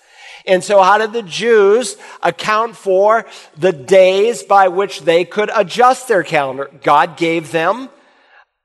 [0.47, 3.27] And so how did the Jews account for
[3.57, 6.71] the days by which they could adjust their calendar?
[6.83, 7.89] God gave them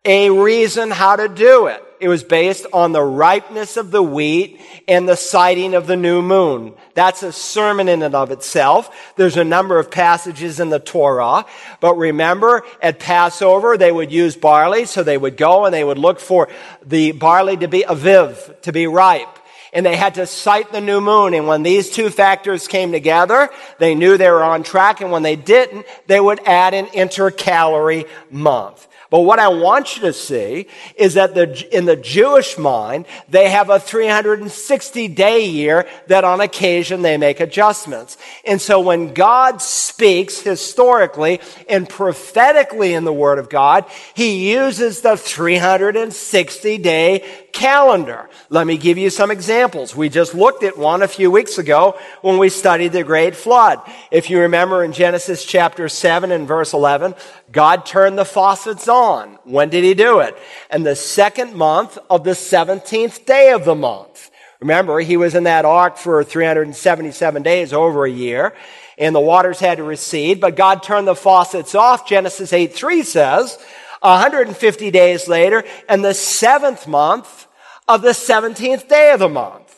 [0.05, 1.83] a reason how to do it.
[2.01, 6.23] It was based on the ripeness of the wheat and the sighting of the new
[6.23, 6.73] moon.
[6.95, 9.13] That's a sermon in and of itself.
[9.17, 11.45] There's a number of passages in the Torah.
[11.79, 15.99] But remember, at Passover, they would use barley, so they would go and they would
[15.99, 16.49] look for
[16.83, 19.37] the barley to be aviv, to be ripe
[19.73, 21.33] and they had to sight the new moon.
[21.33, 23.49] And when these two factors came together,
[23.79, 25.01] they knew they were on track.
[25.01, 28.87] And when they didn't, they would add an intercalary month.
[29.11, 33.49] But what I want you to see is that the, in the Jewish mind, they
[33.49, 38.17] have a 360 day year that on occasion they make adjustments.
[38.45, 43.83] And so when God speaks historically and prophetically in the Word of God,
[44.13, 48.29] He uses the 360 day calendar.
[48.49, 49.95] Let me give you some examples.
[49.95, 53.81] We just looked at one a few weeks ago when we studied the great flood.
[54.09, 57.13] If you remember in Genesis chapter 7 and verse 11,
[57.51, 59.37] God turned the faucets on.
[59.43, 60.37] When did he do it?
[60.69, 64.31] And the second month of the 17th day of the month.
[64.59, 68.53] Remember, he was in that ark for 377 days, over a year,
[68.97, 72.07] and the waters had to recede, but God turned the faucets off.
[72.07, 73.57] Genesis 8 3 says,
[74.01, 77.47] 150 days later, and the seventh month
[77.87, 79.70] of the 17th day of the month.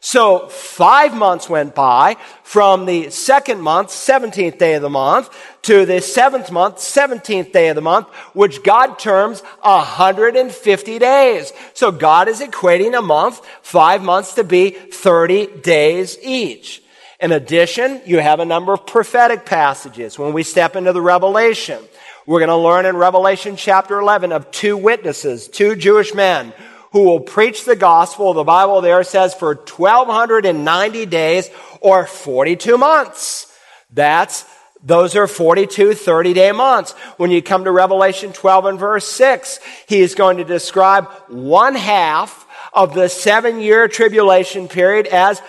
[0.00, 5.28] So five months went by from the second month, 17th day of the month,
[5.62, 11.52] to the seventh month, 17th day of the month, which God terms 150 days.
[11.74, 16.82] So God is equating a month, five months to be 30 days each.
[17.20, 21.82] In addition, you have a number of prophetic passages when we step into the Revelation.
[22.26, 26.52] We're going to learn in Revelation chapter 11 of two witnesses, two Jewish men
[26.98, 28.34] who will preach the gospel.
[28.34, 31.48] The Bible there says for 1290 days
[31.80, 33.46] or 42 months.
[33.92, 34.44] That's
[34.82, 36.90] those are 42 30 day months.
[37.16, 41.76] When you come to Revelation 12 and verse 6, he is going to describe one
[41.76, 42.47] half
[42.78, 45.40] of the seven year tribulation period as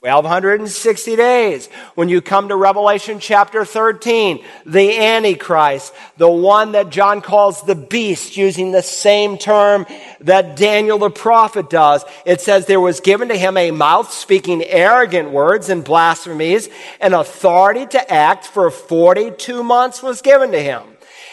[0.00, 1.66] 1260 days.
[1.94, 7.74] When you come to Revelation chapter 13, the Antichrist, the one that John calls the
[7.74, 9.84] beast, using the same term
[10.20, 14.64] that Daniel the prophet does, it says there was given to him a mouth speaking
[14.64, 16.70] arrogant words and blasphemies,
[17.02, 20.82] and authority to act for 42 months was given to him.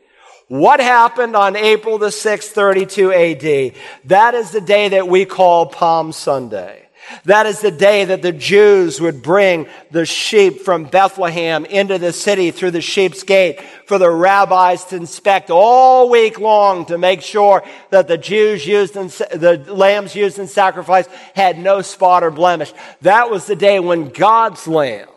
[0.52, 3.74] What happened on April the 6th, 32 AD?
[4.04, 6.90] That is the day that we call Palm Sunday.
[7.24, 12.12] That is the day that the Jews would bring the sheep from Bethlehem into the
[12.12, 17.22] city through the sheep's gate for the rabbis to inspect all week long to make
[17.22, 22.30] sure that the Jews used in, the lambs used in sacrifice had no spot or
[22.30, 22.74] blemish.
[23.00, 25.08] That was the day when God's lamb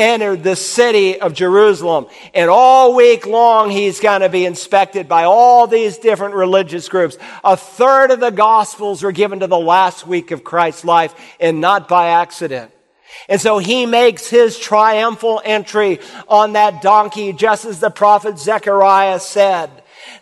[0.00, 2.06] entered the city of Jerusalem.
[2.34, 7.18] And all week long, he's going to be inspected by all these different religious groups.
[7.44, 11.60] A third of the gospels were given to the last week of Christ's life and
[11.60, 12.72] not by accident.
[13.28, 19.20] And so he makes his triumphal entry on that donkey, just as the prophet Zechariah
[19.20, 19.70] said.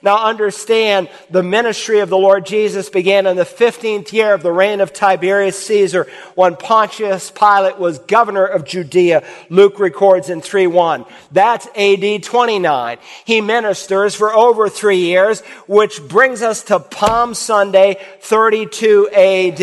[0.03, 4.53] Now understand the ministry of the Lord Jesus began in the 15th year of the
[4.53, 9.25] reign of Tiberius Caesar when Pontius Pilate was governor of Judea.
[9.49, 11.09] Luke records in 3-1.
[11.33, 12.99] That's AD 29.
[13.25, 19.61] He ministers for over three years, which brings us to Palm Sunday 32 AD.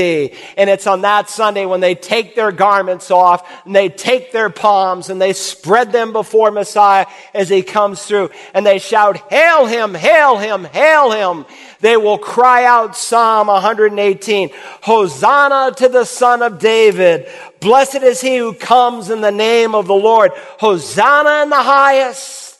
[0.57, 4.49] And it's on that Sunday when they take their garments off and they take their
[4.49, 9.65] palms and they spread them before Messiah as he comes through and they shout, Hail
[9.65, 11.45] him, hail Hail him, hail him.
[11.81, 14.49] They will cry out Psalm 118,
[14.81, 17.27] Hosanna to the son of David.
[17.59, 20.31] Blessed is he who comes in the name of the Lord.
[20.59, 22.57] Hosanna in the highest.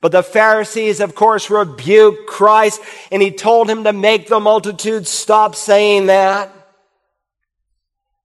[0.00, 2.80] But the Pharisees, of course, rebuked Christ
[3.12, 6.52] and he told him to make the multitude stop saying that.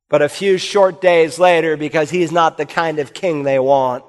[0.10, 4.04] But a few short days later, because he's not the kind of king they want,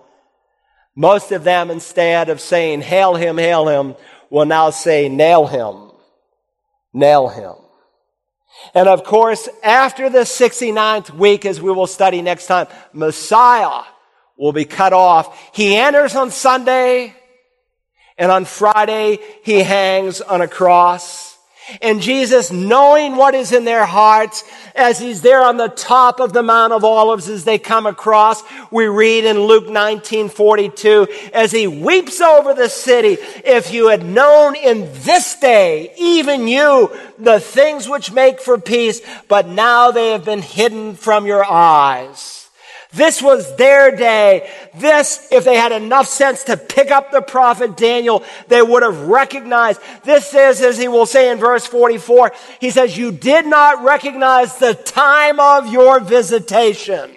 [0.96, 3.94] most of them, instead of saying, Hail him, hail him,
[4.30, 5.90] will now say, nail him,
[6.92, 7.54] nail him.
[8.74, 13.84] And of course, after the 69th week, as we will study next time, Messiah
[14.36, 15.50] will be cut off.
[15.54, 17.14] He enters on Sunday,
[18.16, 21.29] and on Friday, he hangs on a cross.
[21.82, 24.44] And Jesus, knowing what is in their hearts,
[24.74, 28.42] as he's there on the top of the Mount of Olives as they come across,
[28.70, 34.04] we read in Luke 19, 42, as he weeps over the city, if you had
[34.04, 40.10] known in this day, even you, the things which make for peace, but now they
[40.12, 42.39] have been hidden from your eyes.
[42.92, 44.50] This was their day.
[44.74, 49.02] This, if they had enough sense to pick up the prophet Daniel, they would have
[49.02, 49.80] recognized.
[50.02, 54.58] This is, as he will say in verse 44, he says, you did not recognize
[54.58, 57.14] the time of your visitation.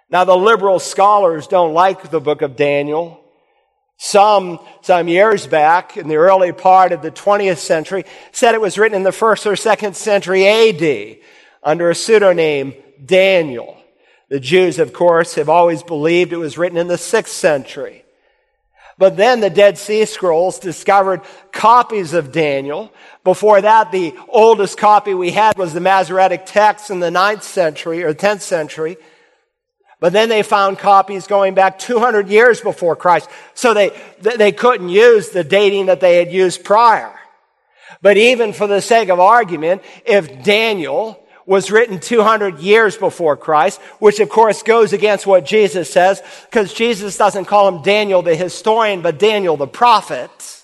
[0.09, 3.20] Now, the liberal scholars don't like the book of Daniel.
[4.03, 8.79] Some, some years back in the early part of the 20th century said it was
[8.79, 11.17] written in the first or second century AD
[11.61, 12.73] under a pseudonym
[13.05, 13.77] Daniel.
[14.27, 18.03] The Jews, of course, have always believed it was written in the sixth century.
[18.97, 21.21] But then the Dead Sea Scrolls discovered
[21.51, 22.91] copies of Daniel.
[23.23, 28.01] Before that, the oldest copy we had was the Masoretic text in the ninth century
[28.01, 28.97] or 10th century.
[30.01, 33.29] But then they found copies going back 200 years before Christ.
[33.53, 37.13] So they, they couldn't use the dating that they had used prior.
[38.01, 43.79] But even for the sake of argument, if Daniel was written 200 years before Christ,
[43.99, 48.35] which of course goes against what Jesus says, because Jesus doesn't call him Daniel the
[48.35, 50.60] historian, but Daniel the prophet.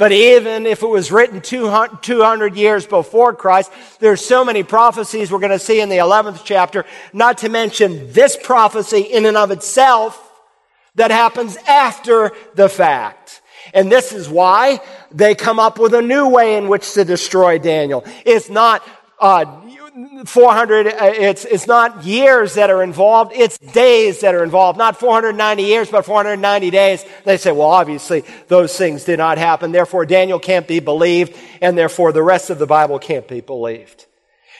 [0.00, 5.40] But even if it was written 200 years before Christ, there's so many prophecies we're
[5.40, 9.50] going to see in the 11th chapter, not to mention this prophecy in and of
[9.50, 10.18] itself
[10.94, 13.42] that happens after the fact.
[13.74, 17.58] And this is why they come up with a new way in which to destroy
[17.58, 18.02] Daniel.
[18.24, 18.82] It's not
[19.20, 19.60] uh,
[20.24, 24.78] 400, uh, it's, it's not years that are involved, it's days that are involved.
[24.78, 27.04] Not 490 years, but 490 days.
[27.24, 29.72] They say, well, obviously, those things did not happen.
[29.72, 34.06] Therefore, Daniel can't be believed, and therefore, the rest of the Bible can't be believed.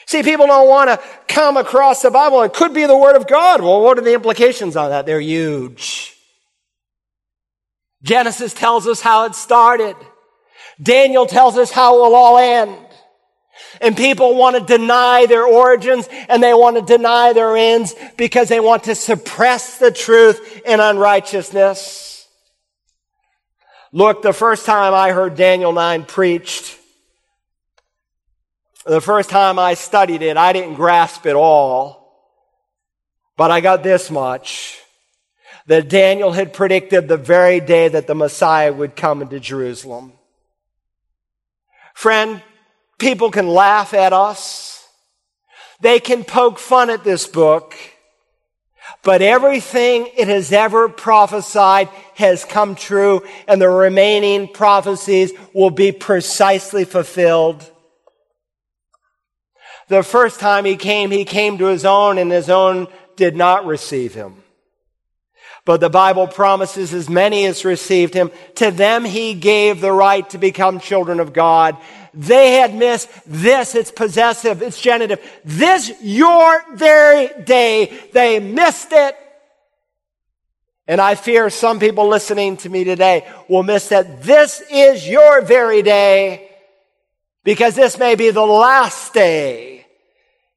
[0.05, 2.41] See, people don't want to come across the Bible.
[2.43, 3.61] It could be the Word of God.
[3.61, 5.05] Well, what are the implications on that?
[5.05, 6.15] They're huge.
[8.03, 9.95] Genesis tells us how it started.
[10.81, 12.75] Daniel tells us how it will all end.
[13.79, 18.49] And people want to deny their origins and they want to deny their ends because
[18.49, 22.27] they want to suppress the truth in unrighteousness.
[23.91, 26.77] Look, the first time I heard Daniel 9 preached,
[28.85, 32.01] the first time I studied it, I didn't grasp it all.
[33.37, 34.79] But I got this much
[35.67, 40.13] that Daniel had predicted the very day that the Messiah would come into Jerusalem.
[41.93, 42.41] Friend,
[43.01, 44.87] People can laugh at us.
[45.79, 47.73] They can poke fun at this book,
[49.01, 55.91] but everything it has ever prophesied has come true, and the remaining prophecies will be
[55.91, 57.67] precisely fulfilled.
[59.87, 63.65] The first time he came, he came to his own, and his own did not
[63.65, 64.43] receive him.
[65.65, 70.27] But the Bible promises as many as received him, to them he gave the right
[70.31, 71.77] to become children of God.
[72.13, 75.19] They had missed this, it's possessive, it's genitive.
[75.45, 79.15] This your very day, they missed it.
[80.87, 85.41] And I fear some people listening to me today will miss that this is your
[85.41, 86.49] very day
[87.43, 89.85] because this may be the last day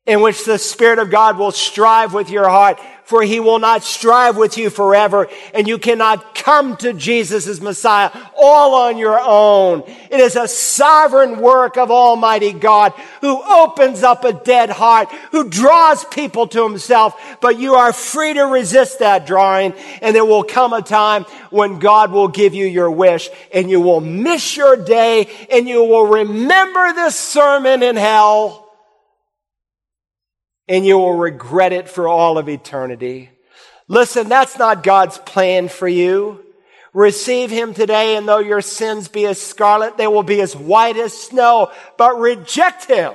[0.06, 3.85] in which the Spirit of God will strive with your heart for he will not
[3.85, 9.20] strive with you forever, and you cannot come to Jesus as Messiah all on your
[9.20, 9.82] own.
[10.10, 15.48] It is a sovereign work of Almighty God who opens up a dead heart, who
[15.48, 20.44] draws people to himself, but you are free to resist that drawing, and there will
[20.44, 24.76] come a time when God will give you your wish, and you will miss your
[24.76, 28.63] day, and you will remember this sermon in hell
[30.68, 33.30] and you will regret it for all of eternity.
[33.88, 36.40] Listen, that's not God's plan for you.
[36.92, 40.96] Receive him today, and though your sins be as scarlet, they will be as white
[40.96, 43.12] as snow, but reject him.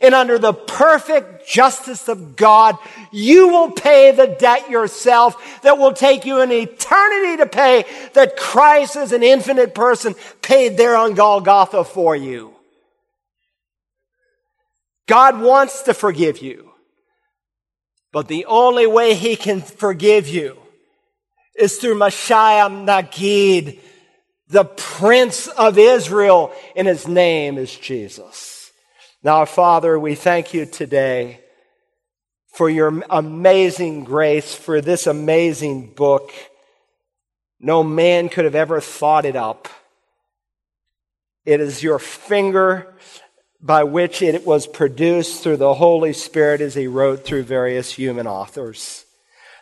[0.00, 2.76] And under the perfect justice of God,
[3.10, 8.36] you will pay the debt yourself that will take you an eternity to pay that
[8.36, 12.54] Christ as an infinite person paid there on Golgotha for you.
[15.08, 16.70] God wants to forgive you.
[18.12, 20.56] But the only way he can forgive you
[21.58, 23.80] is through Messiah Nagid,
[24.48, 28.70] the Prince of Israel, and his name is Jesus.
[29.22, 31.40] Now, Father, we thank you today
[32.52, 36.30] for your amazing grace, for this amazing book.
[37.60, 39.68] No man could have ever thought it up.
[41.44, 42.94] It is your finger
[43.60, 48.26] by which it was produced through the Holy Spirit as he wrote through various human
[48.26, 49.04] authors.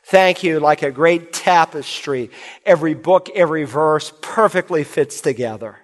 [0.04, 2.30] Thank you, like a great tapestry.
[2.64, 5.78] Every book, every verse perfectly fits together.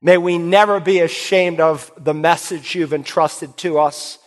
[0.00, 4.18] May we never be ashamed of the message you've entrusted to us.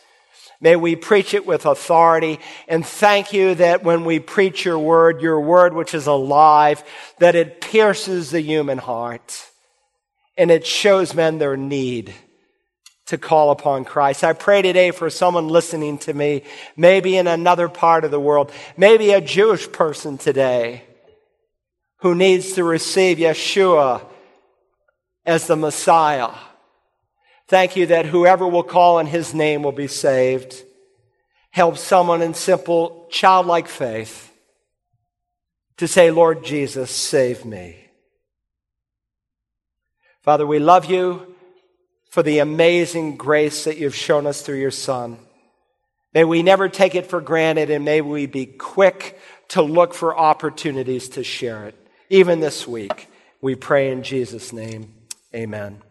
[0.59, 2.39] May we preach it with authority.
[2.67, 6.84] And thank you that when we preach your word, your word which is alive,
[7.19, 9.45] that it pierces the human heart
[10.35, 12.13] and it shows men their need
[13.07, 14.23] to call upon Christ.
[14.23, 16.43] I pray today for someone listening to me,
[16.75, 20.84] maybe in another part of the world, maybe a Jewish person today
[21.99, 24.05] who needs to receive Yeshua
[25.25, 26.31] as the Messiah.
[27.47, 30.63] Thank you that whoever will call in his name will be saved.
[31.51, 34.31] Help someone in simple childlike faith
[35.77, 37.77] to say, Lord Jesus, save me.
[40.23, 41.35] Father, we love you
[42.18, 45.19] for the amazing grace that you've shown us through your Son.
[46.15, 49.19] May we never take it for granted and may we be quick
[49.49, 51.76] to look for opportunities to share it.
[52.10, 53.07] Even this week,
[53.39, 54.95] we pray in Jesus' name.
[55.35, 55.84] Amen.